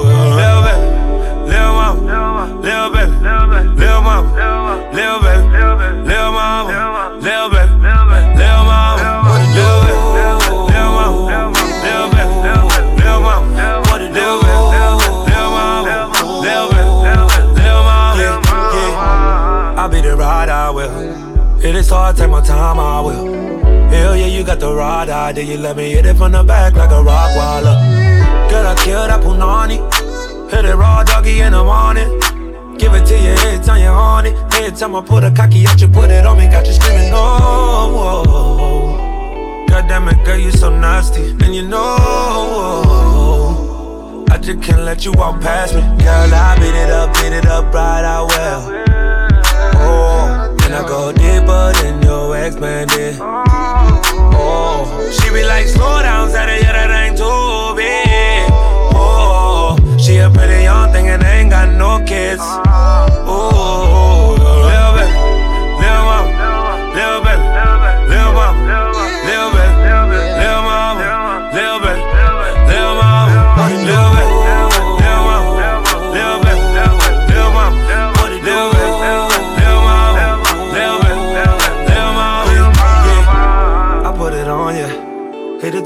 [22.07, 23.27] hard, take my time, I will.
[23.91, 26.45] Hell yeah, you got the ride, I did you let me hit it from the
[26.45, 27.77] back like a rock waller.
[28.49, 29.79] Girl, I killed that punani.
[30.51, 32.09] Hit it raw doggy in the morning.
[32.79, 34.37] Give it to you every time you're on it.
[34.55, 36.47] Every time I put a cocky out, you put it on me.
[36.47, 38.37] Got you screaming, oh.
[39.69, 41.31] God damn it, girl, you so nasty.
[41.31, 41.97] And you know,
[44.31, 45.81] I just can't let you walk past me.
[45.81, 48.86] Girl, I beat it up, beat it up right out well.
[50.79, 53.17] Oh, I go deeper than your ex man did.
[54.39, 58.51] Oh, she be like, slow down, said it, yeah, that ain't too big.
[58.95, 62.43] Oh, she a pretty young thing and ain't got no kids.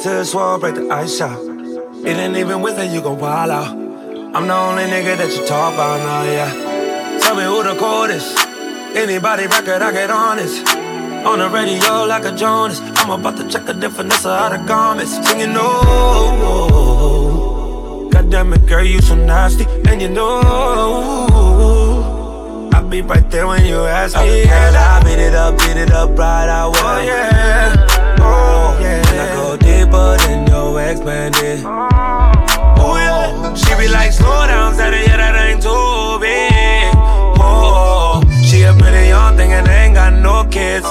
[0.02, 1.38] Till it's swole, break the ice out.
[2.04, 3.76] It ain't even with it, you gon' wild out.
[4.34, 7.18] I'm the only nigga that you talk about now, yeah.
[7.20, 8.38] Tell me who the coldest.
[8.96, 10.66] Anybody record, I get honest.
[11.26, 12.80] On the radio like a Jonas.
[12.80, 15.12] I'm about to check a the definition of the garments.
[15.28, 15.80] Singing no.
[18.10, 19.66] God damn it, girl, you so nasty.
[19.86, 20.40] And you know.
[22.72, 24.44] I'll be right there when you ask me.
[24.44, 26.74] Girl, I beat it up, beat it up right out.
[26.76, 27.76] Oh, yeah.
[28.20, 29.09] Oh, yeah.
[29.90, 31.64] Deeper than your ex man did.
[31.64, 33.54] Oh, yeah.
[33.54, 36.94] She be like, slow down, said it, yeah, that ain't too big.
[37.42, 40.86] Oh, she a pretty young thing and ain't got no kids.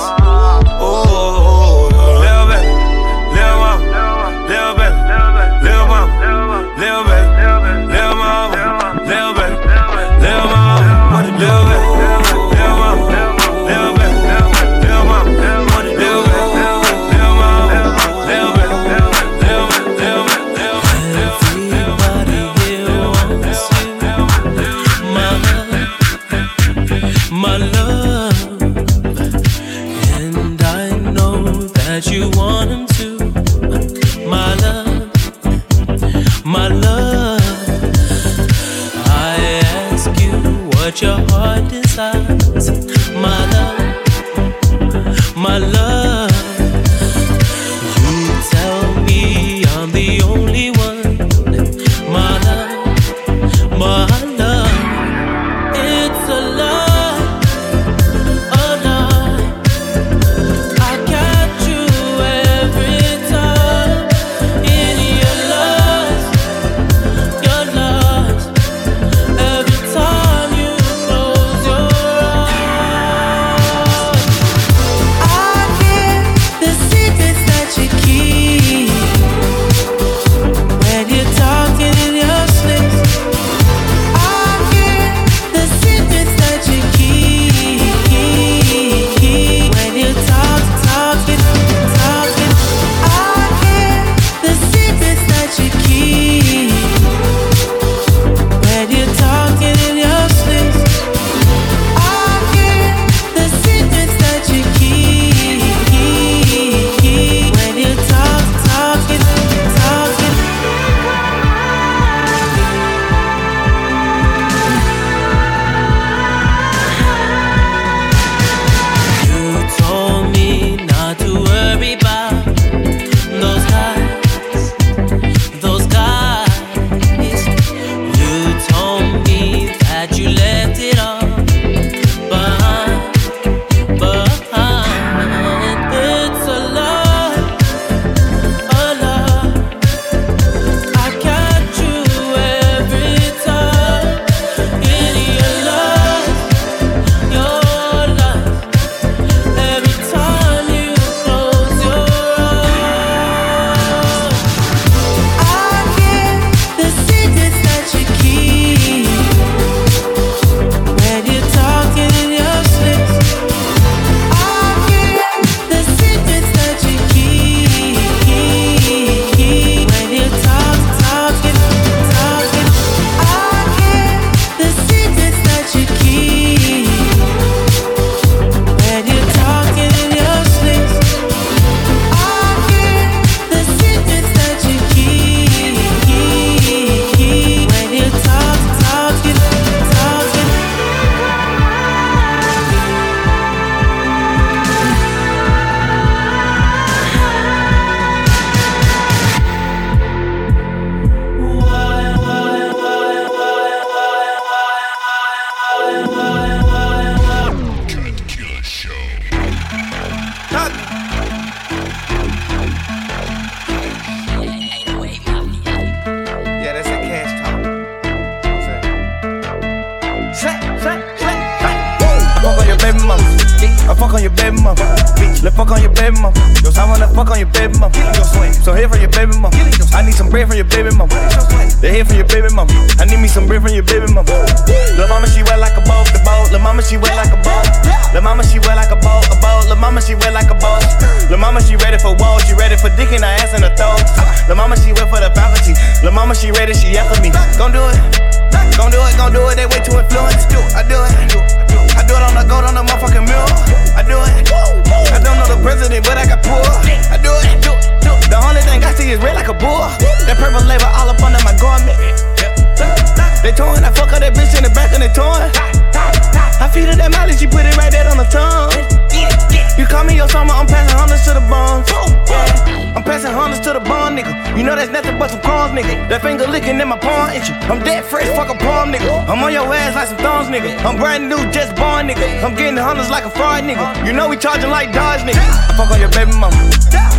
[275.59, 276.09] Crumbs, nigga.
[276.09, 277.53] That finger licking in my palm, itchy.
[277.67, 279.27] I'm dead fresh, fuck a palm, nigga.
[279.27, 280.71] I'm on your ass like some thorns, nigga.
[280.85, 282.43] I'm brand new, just born, nigga.
[282.43, 283.83] I'm getting hundreds like a fraud, nigga.
[284.05, 285.39] You know we charging like Dodge, nigga.
[285.39, 286.55] I fuck on your baby mama.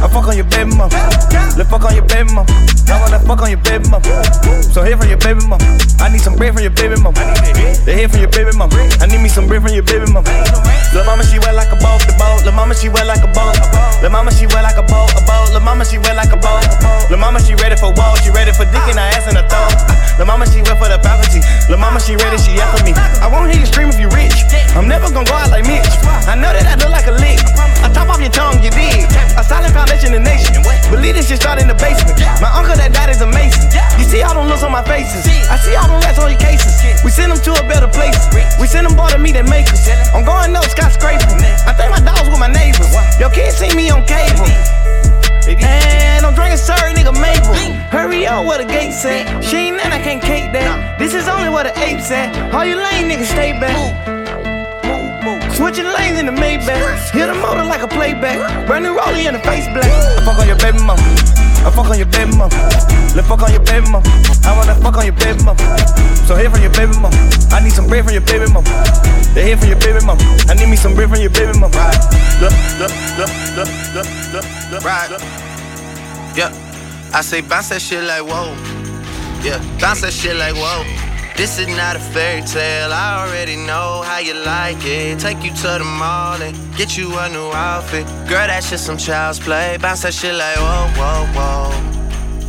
[0.01, 0.97] I fuck on your baby mama.
[1.57, 2.49] Let's fuck on your baby mama.
[2.89, 4.09] I wanna fuck on your baby mama.
[4.73, 5.65] So here from your baby mama.
[6.01, 7.21] I need some bread from your baby mama.
[7.85, 8.73] They here from your baby mama.
[9.01, 10.33] I need me some bread from your baby mama.
[10.91, 12.43] Lil' mama, she wet like a boat, the boat.
[12.43, 13.55] Lil' mama, she wet like a boat.
[14.03, 15.53] Lil' mama, she wet like a boat, a boat.
[15.53, 16.65] Lil' mama, she wet like a boat.
[17.13, 18.17] Lil' mama, she ready for war.
[18.31, 19.75] Ready for dick in her ass and her throat.
[20.17, 21.45] Lil' mama, she wet for the faculty.
[21.69, 22.97] Lil' mama, she ready, she after me.
[23.21, 24.33] I won't hear you scream if you rich.
[24.73, 25.89] I'm never gonna go out like Mitch.
[26.29, 27.43] I know that I look like a lick.
[27.85, 29.05] I top off your tongue, you dig.
[29.37, 30.63] A silent foundation in the nation.
[30.89, 32.17] Believe this shit start in the basement.
[32.41, 33.73] My uncle that died is amazing.
[33.99, 35.27] You see all them looks on my faces.
[35.51, 36.81] I see all them rats on your cases.
[37.05, 38.17] We send them to a better place.
[38.61, 39.89] We send them bar to meet and makers.
[40.15, 41.29] I'm going up skyscraper.
[41.67, 42.93] I think my dogs with my neighbors.
[43.19, 44.49] Your kids see me on cable.
[45.59, 47.55] And I'm drinking sorry, nigga Maple.
[47.91, 49.43] Hurry up where the gate at.
[49.43, 50.99] She ain't that, I can't cake that.
[50.99, 52.55] This is only where the apes at.
[52.55, 53.75] All you lame niggas stay back.
[55.55, 57.11] Switching lanes in the Maybach.
[57.11, 58.67] Hit the motor like a playback.
[58.67, 60.25] Brand new rollie in the face black.
[60.25, 61.50] Fuck on your baby mama.
[61.65, 62.55] I fuck on your baby mama.
[63.15, 64.09] Let's fuck on your baby mama.
[64.45, 65.61] I wanna fuck on your baby mama.
[66.27, 67.17] So here from your baby mama.
[67.53, 68.71] I need some bread from your baby mama.
[69.35, 70.23] They here from your baby mama.
[70.49, 71.77] I need me some bread from your baby mama.
[72.41, 74.83] Look, look, look, look, look, look, look.
[74.85, 75.11] Right.
[76.37, 76.53] Yeah.
[77.13, 78.55] I say bounce that shit like whoa.
[79.43, 81.10] Yeah, bounce that shit like whoa.
[81.41, 82.93] This is not a fairy tale.
[82.93, 85.19] I already know how you like it.
[85.21, 88.05] Take you to the mall and get you a new outfit.
[88.29, 89.79] Girl, that shit some child's play.
[89.81, 91.71] Bounce that shit like whoa, whoa, whoa,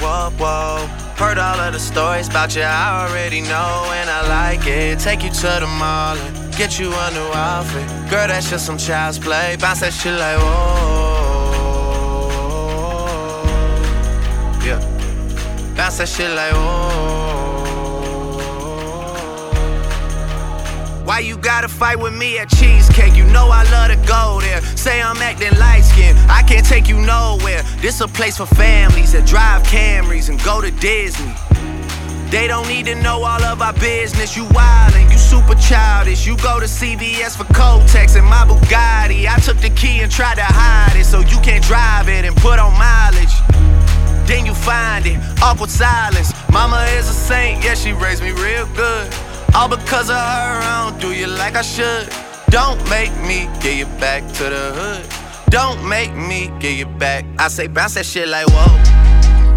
[0.02, 0.88] whoa, whoa.
[1.16, 2.64] Heard all of the stories about you.
[2.64, 5.00] I already know and I like it.
[5.00, 7.88] Take you to the mall and get you a new outfit.
[8.10, 9.56] Girl, that shit some child's play.
[9.58, 11.62] Bounce that shit like whoa.
[14.68, 14.82] Yeah.
[15.78, 17.31] Bounce that shit like whoa.
[21.12, 23.18] Why you gotta fight with me at Cheesecake?
[23.18, 24.62] You know I love to go there.
[24.78, 27.64] Say I'm acting light skinned, I can't take you nowhere.
[27.82, 31.34] This a place for families that drive Camrys and go to Disney.
[32.32, 34.38] They don't need to know all of our business.
[34.38, 36.26] You wildin', you super childish.
[36.26, 39.28] You go to CVS for Kotex and my Bugatti.
[39.28, 42.34] I took the key and tried to hide it so you can't drive it and
[42.38, 43.36] put on mileage.
[44.26, 46.32] Then you find it, awkward silence.
[46.54, 49.14] Mama is a saint, yeah, she raised me real good.
[49.54, 52.08] All because of her, I don't do you like I should.
[52.50, 55.52] Don't make me get you back to the hood.
[55.52, 57.26] Don't make me get you back.
[57.38, 58.72] I say bounce that shit like whoa.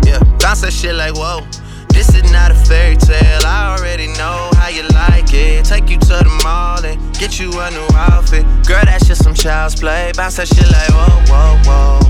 [0.04, 1.46] Yeah, bounce that shit like whoa.
[1.90, 3.46] This is not a fairy tale.
[3.46, 5.64] I already know how you like it.
[5.64, 8.44] Take you to the mall and get you a new outfit.
[8.66, 10.10] Girl, that's just some child's play.
[10.16, 12.00] Bounce that shit like whoa, whoa,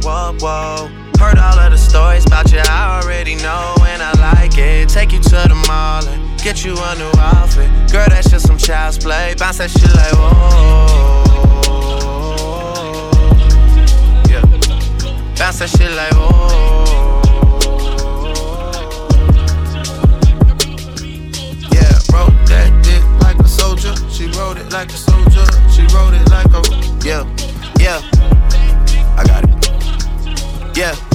[0.00, 0.88] whoa, whoa, whoa.
[1.18, 2.60] Heard all of the stories about you.
[2.64, 4.88] I already know and I like it.
[4.88, 7.68] Take you to the mall and get you a new outfit.
[7.90, 9.34] Girl, that's just some child's play.
[9.36, 11.60] Bounce that shit like whoa.
[14.28, 14.42] Yeah.
[15.36, 17.20] Bounce that shit like whoa.
[21.72, 23.94] Yeah, wrote that dick like a soldier.
[24.10, 25.44] She wrote it like a soldier.
[25.70, 26.62] She wrote it like a
[27.04, 27.24] yeah,
[27.78, 28.00] yeah.
[29.16, 30.76] I got it.
[30.76, 31.09] Yeah.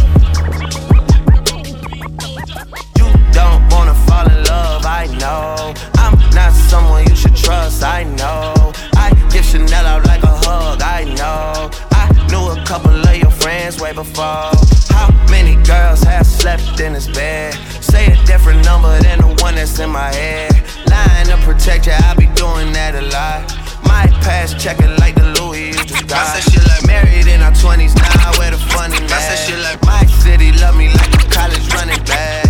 [3.35, 5.73] Don't wanna fall in love, I know.
[5.97, 8.71] I'm not someone you should trust, I know.
[8.95, 11.69] I give Chanel out like a hug, I know.
[11.91, 14.51] I knew a couple of your friends way before.
[14.95, 17.53] How many girls have slept in this bed?
[17.83, 20.55] Say a different number than the one that's in my head.
[20.87, 23.51] Lying to protect you, I be doing that a lot.
[23.83, 26.23] My past checking like the Louis you just got.
[26.23, 29.11] I said shit like married in our 20s, now where the funny man.
[29.11, 32.44] I said shit like my city love me like a college running back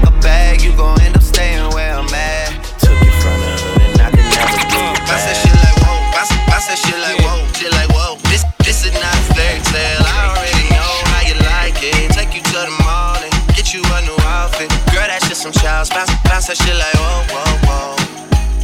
[0.00, 2.50] pack a bag, you gon' end up staying where I'm at.
[2.78, 5.10] Took you from the hood and I can never get back.
[5.10, 6.22] I said shit like whoa, I,
[6.54, 8.16] I said shit like whoa, shit like whoa.
[8.30, 10.04] This this is not a fairy tale.
[10.06, 12.12] I already know how you like it.
[12.14, 14.70] Take you to the mall and get you a new outfit.
[14.94, 17.94] Girl, That's just some child's bounce, bounce that shit like whoa, whoa, whoa,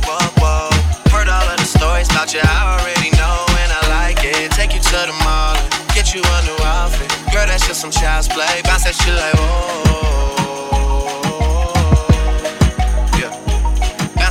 [0.07, 0.71] whoa, whoa.
[1.11, 4.53] Heard all of the stories about you, I already know and I like it.
[4.53, 7.11] Take you to the mall and get you a new outfit.
[7.33, 8.63] Girl, That's just some child's play.
[8.63, 9.84] Bounce that shit like whoa.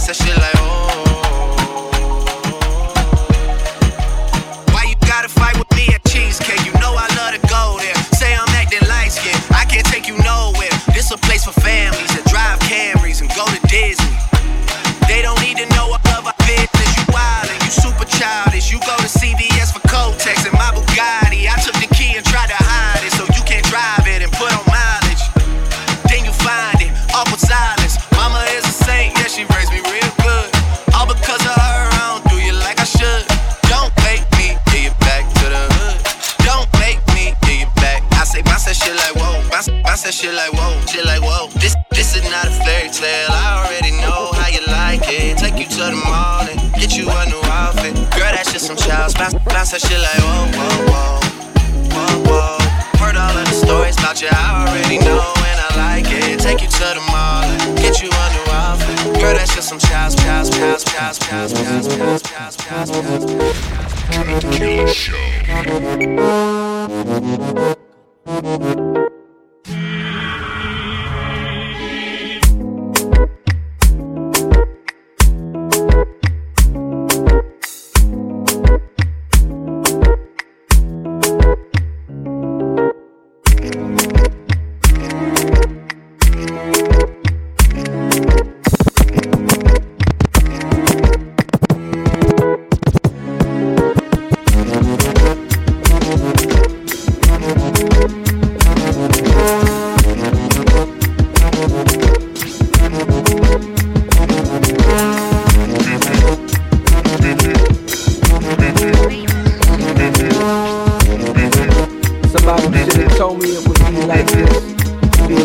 [0.03, 0.42] said she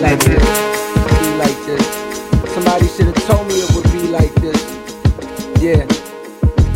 [0.09, 1.86] like this, be like this.
[2.54, 4.61] Somebody should have told me it would be like this.
[5.61, 5.84] Yeah,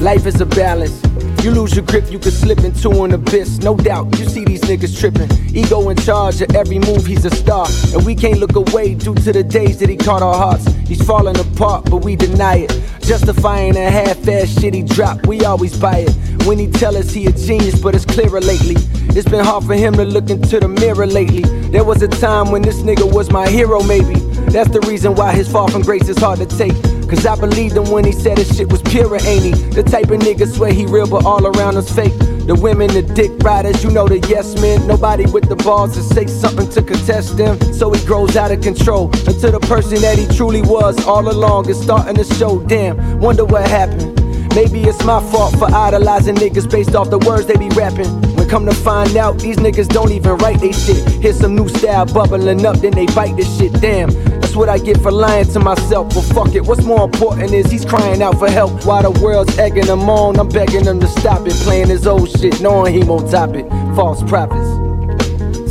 [0.02, 1.00] life is a balance.
[1.42, 3.58] You lose your grip, you could slip into an abyss.
[3.58, 5.30] No doubt, you see these niggas tripping.
[5.56, 7.66] Ego in charge of every move, he's a star.
[7.94, 10.66] And we can't look away due to the days that he caught our hearts.
[10.86, 12.80] He's falling apart, but we deny it.
[13.00, 16.14] Justifying a half-ass shit he dropped, we always buy it.
[16.46, 18.76] When he tell us he a genius, but it's clearer lately.
[19.14, 21.42] It's been hard for him to look into the mirror lately.
[21.70, 24.14] There was a time when this nigga was my hero, maybe.
[24.50, 26.74] That's the reason why his fall from grace is hard to take.
[27.08, 29.50] Cause I believed him when he said his shit was pure, ain't he?
[29.50, 32.18] The type of nigga swear he real, but all around us fake.
[32.46, 34.86] The women, the dick riders, you know the yes men.
[34.86, 37.60] Nobody with the balls to say something to contest them.
[37.72, 41.68] So he grows out of control until the person that he truly was all along
[41.68, 42.60] is starting to show.
[42.66, 44.21] Damn, wonder what happened.
[44.54, 48.10] Maybe it's my fault for idolizing niggas based off the words they be rapping.
[48.36, 51.08] When come to find out, these niggas don't even write they shit.
[51.22, 53.72] Here's some new style bubbling up, then they bite this shit.
[53.80, 56.14] Damn, that's what I get for lying to myself.
[56.14, 58.84] But fuck it, what's more important is he's crying out for help.
[58.84, 61.54] While the world's egging him on, I'm begging him to stop it.
[61.64, 63.66] Playing his old shit, knowing he won't top it.
[63.96, 64.68] False prophets.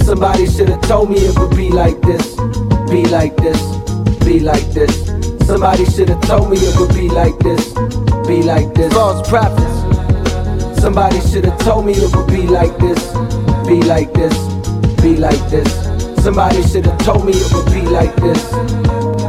[0.04, 2.36] Somebody should've told me it would be like this,
[2.90, 3.62] be like this,
[4.26, 5.06] be like this.
[5.46, 7.74] Somebody should've told me it would be like this,
[8.28, 8.94] be like this.
[8.94, 10.82] False prophets.
[10.82, 13.00] Somebody should've told me it would be like this,
[13.68, 14.36] be like this,
[15.02, 15.72] be like this.
[16.24, 18.52] Somebody should've told me it would be like this.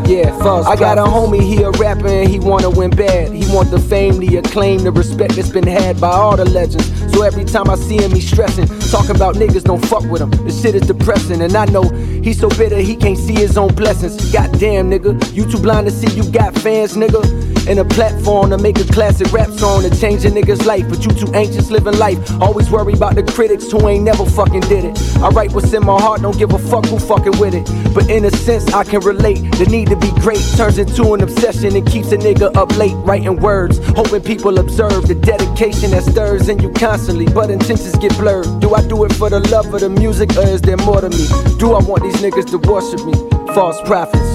[0.09, 3.33] Yeah, false I got a homie, he a rapper and he wanna win bad.
[3.33, 6.91] He want the fame, the acclaim, the respect that's been had by all the legends.
[7.13, 8.67] So every time I see him, he stressing.
[8.91, 10.31] Talking about niggas don't fuck with him.
[10.31, 11.83] The shit is depressing, and I know
[12.23, 14.33] he's so bitter he can't see his own blessings.
[14.33, 17.52] Goddamn, nigga, you too blind to see you got fans, nigga.
[17.69, 20.89] And a platform to make a classic rap song to change a nigga's life.
[20.89, 22.19] But you too anxious living life.
[22.41, 24.99] Always worry about the critics who ain't never fucking did it.
[25.19, 27.67] I write what's in my heart, don't give a fuck who fucking with it.
[27.95, 29.41] But in a sense, I can relate.
[29.59, 32.97] The need to be great turns into an obsession and keeps a nigga up late
[33.05, 33.79] writing words.
[33.95, 37.27] Hoping people observe the dedication that stirs in you constantly.
[37.27, 38.61] But intentions get blurred.
[38.61, 41.11] Do I do it for the love of the music or is there more to
[41.11, 41.27] me?
[41.59, 43.15] Do I want these niggas to worship me?
[43.55, 44.32] False prophets.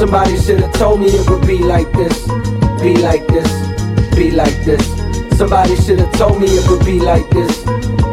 [0.00, 2.26] Somebody should've told me it would be like this,
[2.80, 3.52] be like this,
[4.16, 4.82] be like this.
[5.36, 7.62] Somebody should've told me it would be like this,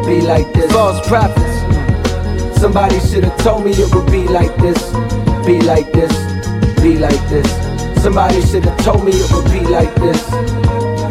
[0.04, 0.70] be like this.
[0.70, 2.60] False prophets.
[2.60, 4.90] Somebody should've told me it would be like this,
[5.46, 6.12] be like this,
[6.82, 7.50] be like this.
[8.02, 10.22] Somebody should've told me it would be like this.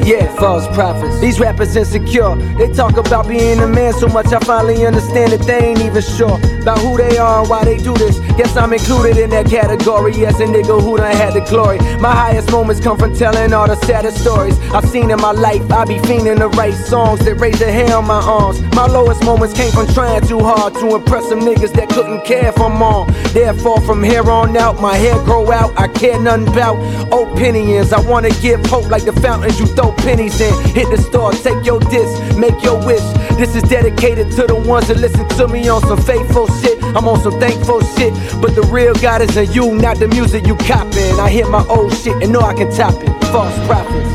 [0.08, 1.20] Yeah, false prophets.
[1.20, 2.36] These rappers insecure.
[2.56, 6.04] They talk about being a man so much I finally understand that they ain't even
[6.04, 8.20] sure about who they are and why they do this.
[8.36, 10.14] Guess I'm included in that category.
[10.14, 11.80] Yes, a nigga who done had the glory.
[12.00, 15.64] My highest moments come from telling all the saddest stories I've seen in my life.
[15.72, 18.60] I be fiending to write songs that raise the hair on my arms.
[18.76, 22.52] My lowest moments came from trying too hard to impress some niggas that couldn't care
[22.52, 23.06] for more.
[23.32, 25.72] Therefore, from here on out, my hair grow out.
[25.80, 26.76] I care nothing about
[27.14, 27.94] opinions.
[27.94, 30.54] I wanna give hope like the fountains you throw pennies in.
[30.76, 33.08] Hit the store, take your disc, make your wish.
[33.38, 36.82] This is dedicated to the ones that listen to me on some faithful shit.
[36.98, 38.12] I'm on some thankful shit.
[38.42, 41.20] But the real God is in you, not the music you copying.
[41.20, 43.14] I hear my old shit and know I can top it.
[43.30, 44.10] False prophets.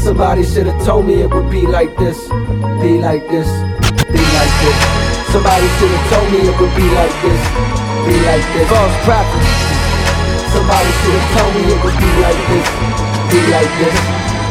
[0.00, 2.16] Somebody should have told me it would be like this,
[2.80, 3.46] be like this,
[4.08, 4.78] be like this.
[5.28, 7.40] Somebody should have told me it would be like this,
[8.08, 8.66] be like this.
[8.72, 9.52] False prophets.
[10.56, 12.66] Somebody should have told me it would be like this,
[13.28, 14.41] be like this.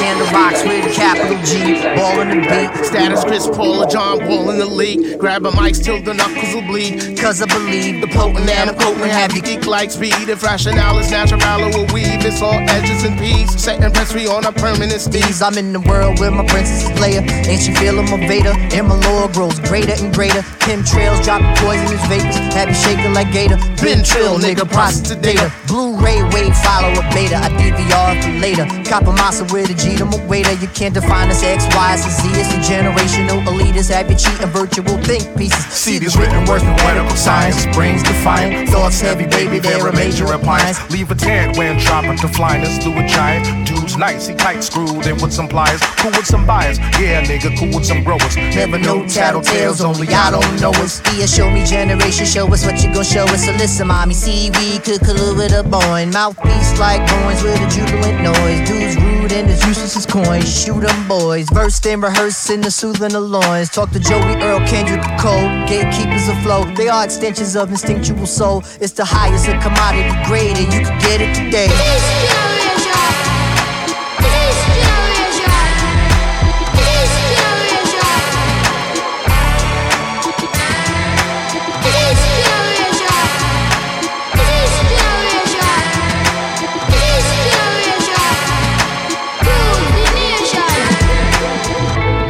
[0.00, 2.84] In the box with a capital G, ball in the beat.
[2.84, 5.18] Status Chris Paul or John Wall in the league.
[5.20, 7.16] Grab a mic till the knuckles will bleed.
[7.18, 10.28] Cause I believe the potent and the potent have geek like speed.
[10.28, 11.40] If rationale is natural,
[11.70, 12.24] will weave.
[12.26, 13.50] It's all edges and peas.
[13.60, 15.40] Setting press me on a permanent steez.
[15.40, 17.22] I'm in the world with my princess Leia.
[17.46, 18.54] Ain't she feeling my Vader?
[18.74, 20.42] And my lore grows greater and greater.
[20.58, 22.36] Chemtrails dropping poisonous vapors.
[22.54, 23.56] Have you shaking like Gator.
[23.80, 25.52] Been trill, nigga, process data.
[25.68, 27.36] Blu-ray wave follow a beta.
[27.36, 28.66] I DVR for later.
[28.88, 30.52] Copper massa with a G to my waiter.
[30.54, 32.28] You can't define us X, Y, and Z.
[32.40, 33.90] It's a generational elitist.
[33.90, 35.64] Happy cheating virtual think pieces.
[35.66, 37.66] See these written words from medical science.
[37.76, 38.68] Brains defiant.
[38.70, 39.58] Thoughts heavy, baby.
[39.58, 40.78] They're a major appliance.
[40.90, 43.68] Leave a tan when dropping to flyness through a giant.
[43.68, 44.26] Dude's nice.
[44.26, 45.80] He tight screwed in with some pliers.
[45.98, 46.78] Cool with some buyers.
[46.98, 48.36] Yeah, nigga, cool with some growers.
[48.36, 51.00] Never know tattletales, only I don't know us.
[51.16, 52.26] Yeah, show me generation.
[52.26, 53.44] Show us what you gon' show us.
[53.46, 54.14] So listen, mommy.
[54.14, 56.06] See, we could collude with a boy.
[56.12, 58.68] Mouthpiece like coins with a jubilant noise.
[58.68, 60.48] Dudes rude and as useless as coins.
[60.48, 61.46] Shoot 'em boys.
[61.52, 63.68] Versed and rehearsing the soothing the loins.
[63.68, 65.48] Talk to Joey Earl, Kendrick Cole.
[65.66, 66.76] Gatekeepers afloat.
[66.76, 68.62] They are extensions of instinctual soul.
[68.80, 72.69] It's the highest of commodity grade, and you can get it today.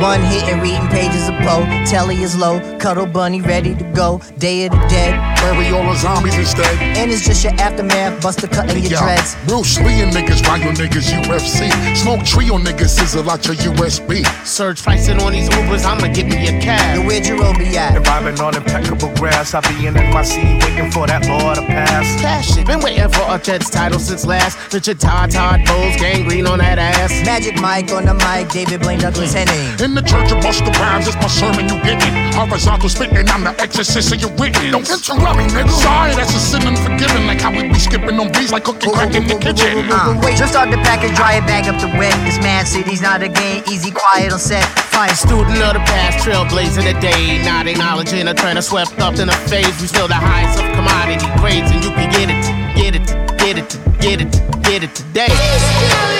[0.00, 1.62] One hit and reading pages of Poe.
[1.84, 4.22] Telly is low, cuddle bunny ready to go.
[4.38, 5.29] Day of the dead.
[5.40, 6.70] Bury all the zombies instead.
[6.96, 9.36] And it's just your aftermath, buster cutting your Yo, dreads.
[9.46, 11.70] Bruce Lee and niggas, riot niggas, UFC.
[11.96, 14.24] Smoke trio niggas, sizzle out your USB.
[14.44, 16.98] Surge pricing on these Ubers, I'ma get me a cab.
[16.98, 17.96] Yo, where'd your be at?
[17.96, 19.54] And vibing on impeccable grass.
[19.54, 22.20] I'll be in my seat waiting for that law to pass.
[22.20, 22.66] Cash it.
[22.66, 24.58] Been waiting for a Jets title since last.
[24.72, 27.10] Richard Todd, Todd Bowles, gangrene on that ass.
[27.24, 29.46] Magic Mike on the mic, David Blaine Douglas mm.
[29.46, 29.84] Henning.
[29.84, 32.12] In the church of Busta Rhymes, it's my sermon you getting.
[32.34, 34.70] Horizontal spitting, I'm the exorcist of your witness.
[34.70, 35.70] Don't interrupt me, nigga.
[35.70, 37.26] Sorry, that's a sin unforgiven.
[37.26, 39.90] Like how we be skipping on beats like cooking crack in the kitchen.
[39.90, 42.14] Uh, wait, just start the package, dry it, bag up the wet.
[42.24, 44.64] This man city's not a game, easy, quiet on set.
[44.90, 47.42] Fine student of the past, trailblazing the day.
[47.44, 49.74] Not acknowledging a trend swept up in a phase.
[49.80, 52.42] We still the highest of commodity grades, and you can get it,
[52.76, 53.06] get it,
[53.38, 53.70] get it,
[54.00, 56.19] get it, get it today.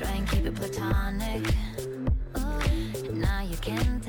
[0.00, 1.54] Try and keep it platonic.
[3.12, 3.99] Now you can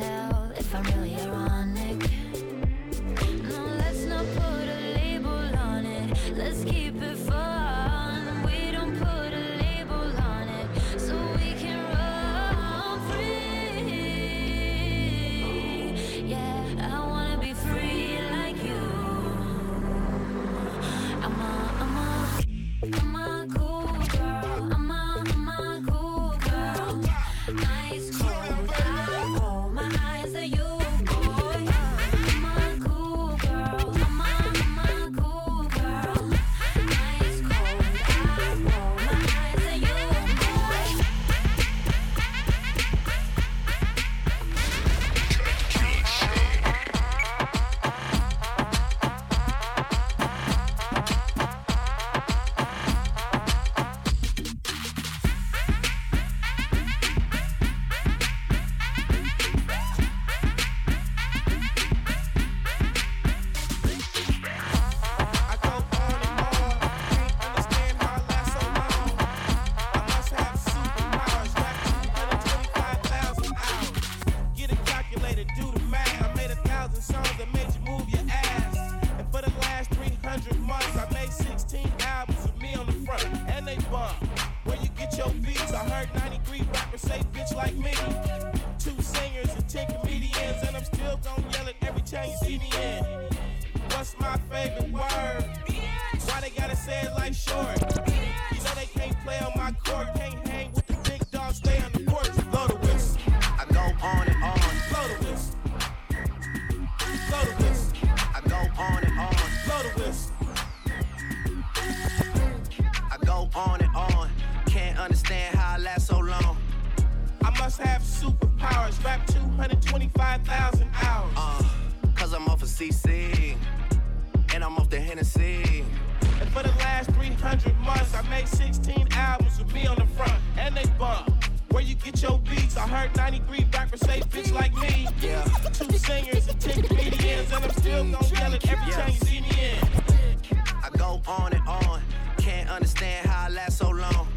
[128.42, 131.32] made 16 albums with me on the front, and they bump.
[131.70, 132.76] Where you get your beats?
[132.76, 135.08] I heard 93 rappers say bitch like me.
[135.22, 135.44] Yeah.
[135.74, 139.42] Two singers and 10 comedians, and I'm still gonna yell it every time you see
[139.42, 140.58] me in.
[140.84, 142.02] I go on and on.
[142.38, 144.28] Can't understand how I last so long.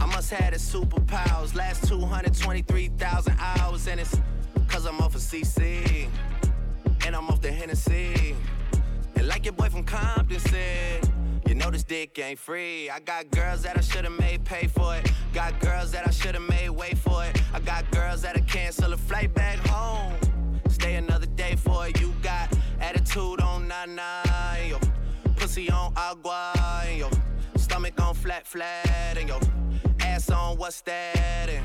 [0.00, 1.54] I must have the superpowers.
[1.54, 2.85] Last 223,000
[12.36, 12.90] free.
[12.90, 15.10] I got girls that I should've made pay for it.
[15.32, 17.40] Got girls that I should've made wait for it.
[17.52, 20.12] I got girls that'll cancel a flight back home.
[20.68, 22.00] Stay another day for it.
[22.00, 24.22] You got attitude on nana,
[24.68, 24.78] yo.
[25.36, 26.52] Pussy on agua,
[26.96, 27.10] yo.
[27.56, 29.40] Stomach on flat, flat, and yo.
[30.00, 31.48] Ass on what's that?
[31.48, 31.64] And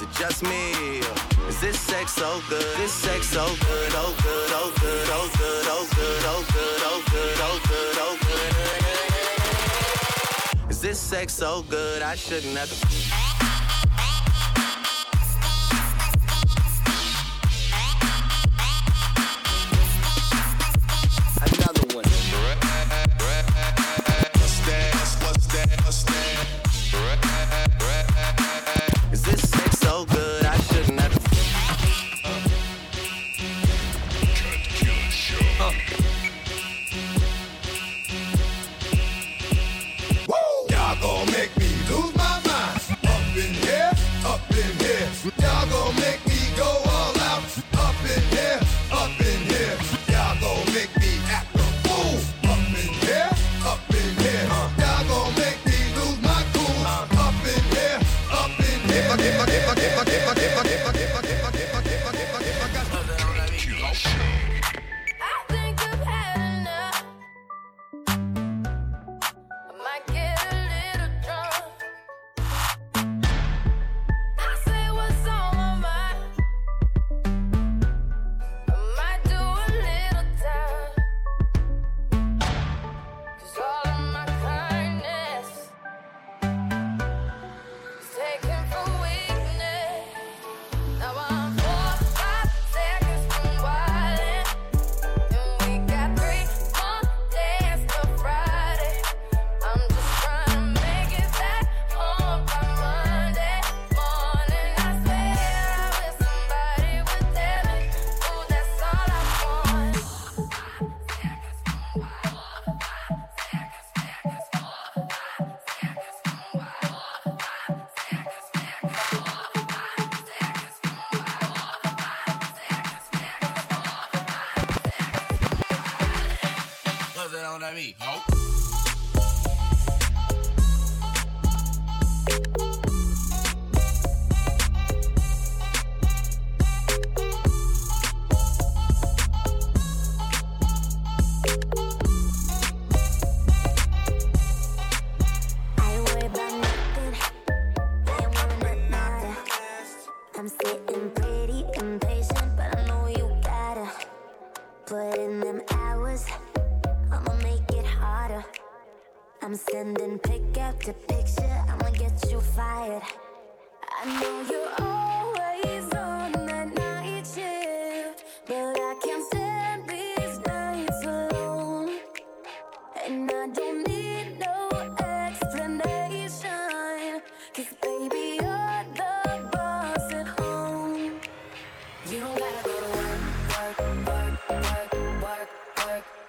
[0.00, 1.00] Is it just me?
[1.46, 2.64] Is this sex so good?
[2.78, 7.02] This sex so good, oh good, oh good, oh good, oh good, oh good, oh
[7.10, 8.16] good, oh good, oh
[10.62, 10.70] good.
[10.70, 13.29] Is this sex so good I shouldn't have to?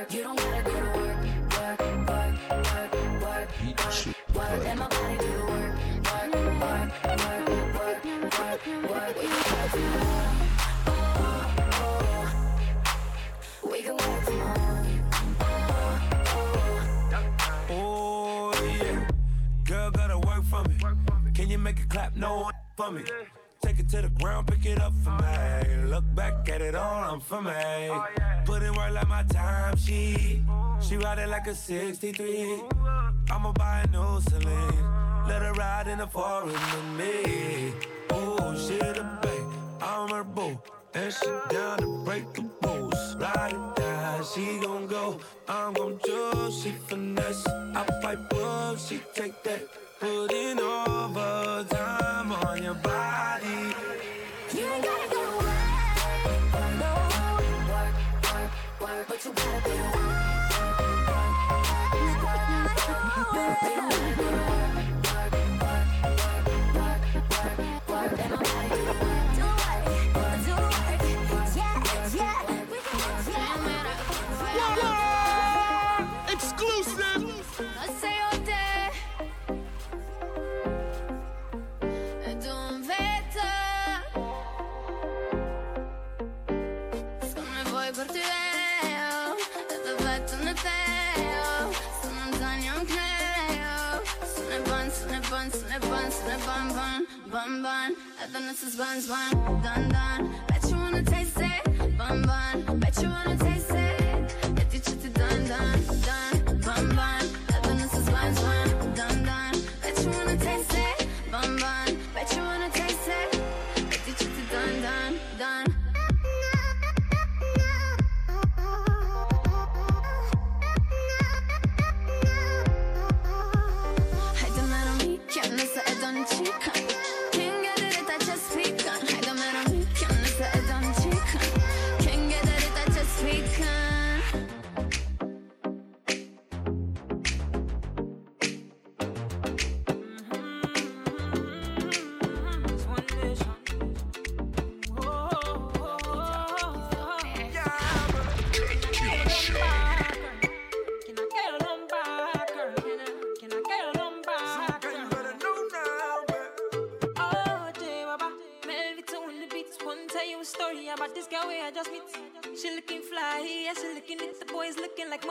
[0.00, 0.14] work, work.
[0.14, 1.18] You don't gotta go to work,
[1.56, 2.92] work, work, work, work,
[3.22, 3.48] work,
[4.34, 4.58] work.
[4.64, 5.74] Let my body do the work,
[6.04, 6.88] work, work,
[7.74, 8.04] work, work,
[8.38, 9.14] work, work.
[9.16, 10.32] We can work tomorrow.
[10.86, 10.92] Oh,
[11.72, 12.28] oh.
[13.70, 14.86] We can work tomorrow.
[17.72, 19.08] Oh yeah,
[19.64, 20.76] girl gotta work for me.
[21.34, 22.16] Can you make it clap?
[22.16, 23.02] No one for me.
[23.80, 25.84] It to the ground, pick it up for me.
[25.86, 27.90] Look back at it all, I'm for me.
[28.44, 30.42] Put in work like my time sheet.
[30.82, 32.60] She ride it like a 63.
[33.30, 34.84] I'ma buy a new Celine.
[35.26, 37.72] Let her ride in the forest with me.
[38.10, 39.02] Oh, she the
[39.80, 40.60] I'm her boo.
[40.92, 43.16] And she down to break the rules.
[43.16, 45.18] Ride it down, she gon' go.
[45.48, 47.46] I'm gon' choose, she finesse.
[47.48, 49.62] I fight book, she take that.
[50.00, 53.69] Put in overtime on your body.
[59.10, 59.70] But you gotta be
[63.32, 63.89] work, work,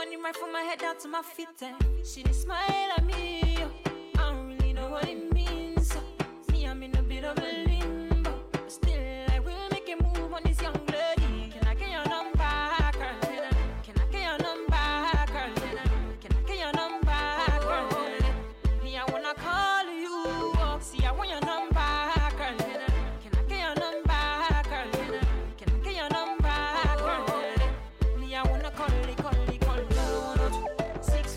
[0.10, 1.47] money right from my head down to my feet.
[1.62, 3.57] And she didn't smile at me.
[4.18, 5.93] I don't really know what it means.
[6.51, 7.59] Me, I'm in a bit of a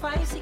[0.02, 0.41] Me,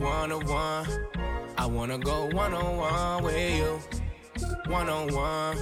[0.00, 0.86] One on one.
[1.56, 3.78] I wanna go one on one with you.
[4.66, 5.56] One on one.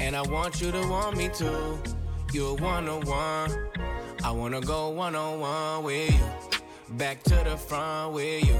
[0.00, 1.78] And I want you to want me too.
[2.32, 3.68] You're one on one.
[4.24, 6.96] I wanna go one on one with you.
[6.96, 8.58] Back to the front with you.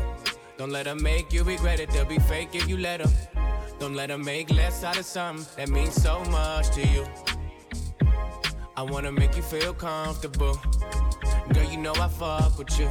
[0.58, 1.88] Don't let them make you regret it.
[1.90, 3.10] They'll be fake if you let them.
[3.78, 7.06] Don't let them make less out of something that means so much to you.
[8.76, 10.60] I wanna make you feel comfortable.
[11.54, 12.90] Girl, you know I fuck with you.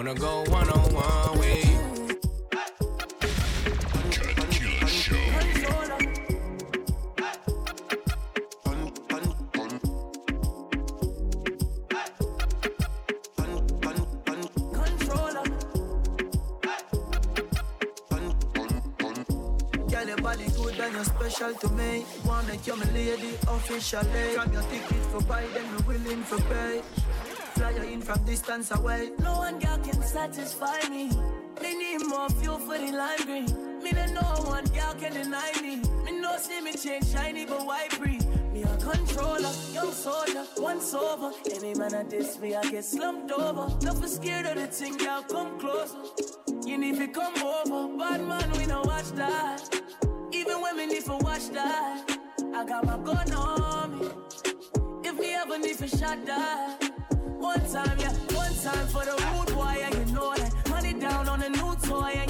[0.00, 1.90] Wanna go one on one with you.
[21.30, 22.04] Special to me.
[22.24, 24.34] Wanna make you my lady officially.
[24.34, 26.82] From your ticket for buy, then we willing for pay.
[27.74, 29.10] You in from distance away.
[29.20, 31.08] No one girl can satisfy me.
[31.62, 33.46] Me need more fuel for the lime green.
[33.82, 35.76] Me know one girl can deny me.
[36.04, 38.24] Me no see me change shiny, but why breathe?
[38.52, 41.32] Me a controller, young soldier, once over.
[41.54, 43.68] Any man at this me, I get slumped over.
[43.78, 45.96] Be scared of the thing, girl, come closer.
[46.66, 49.80] You need to come over, bad man, we no watch that.
[50.32, 52.18] Even me need to watch that,
[52.54, 54.08] I got my gun on me.
[55.04, 56.89] If me ever need to shot that,
[57.40, 60.52] one time, yeah, one time for the rude boy, yeah, you know that.
[60.68, 62.29] Money down on a new toy, and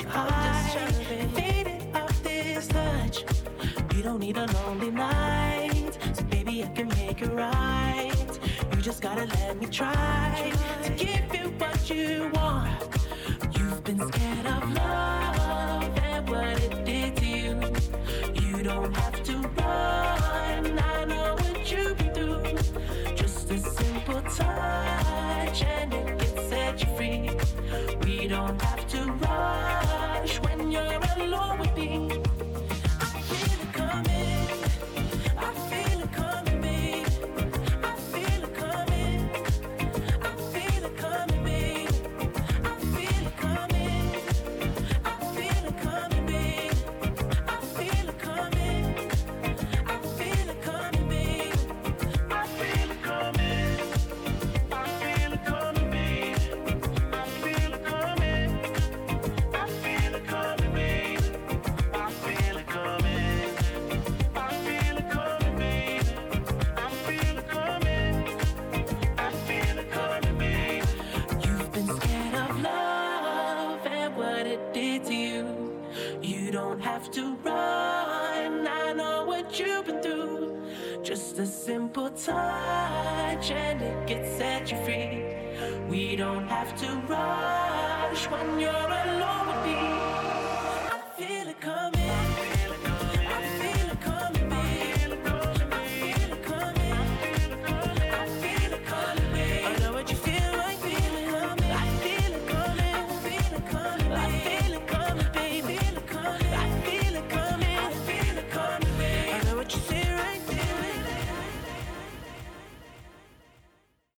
[0.00, 0.90] You high,
[1.34, 3.24] faded off this touch.
[3.94, 8.12] You don't need a lonely night, so baby, I can make it right.
[8.74, 10.52] You just gotta let me try
[10.82, 11.23] to give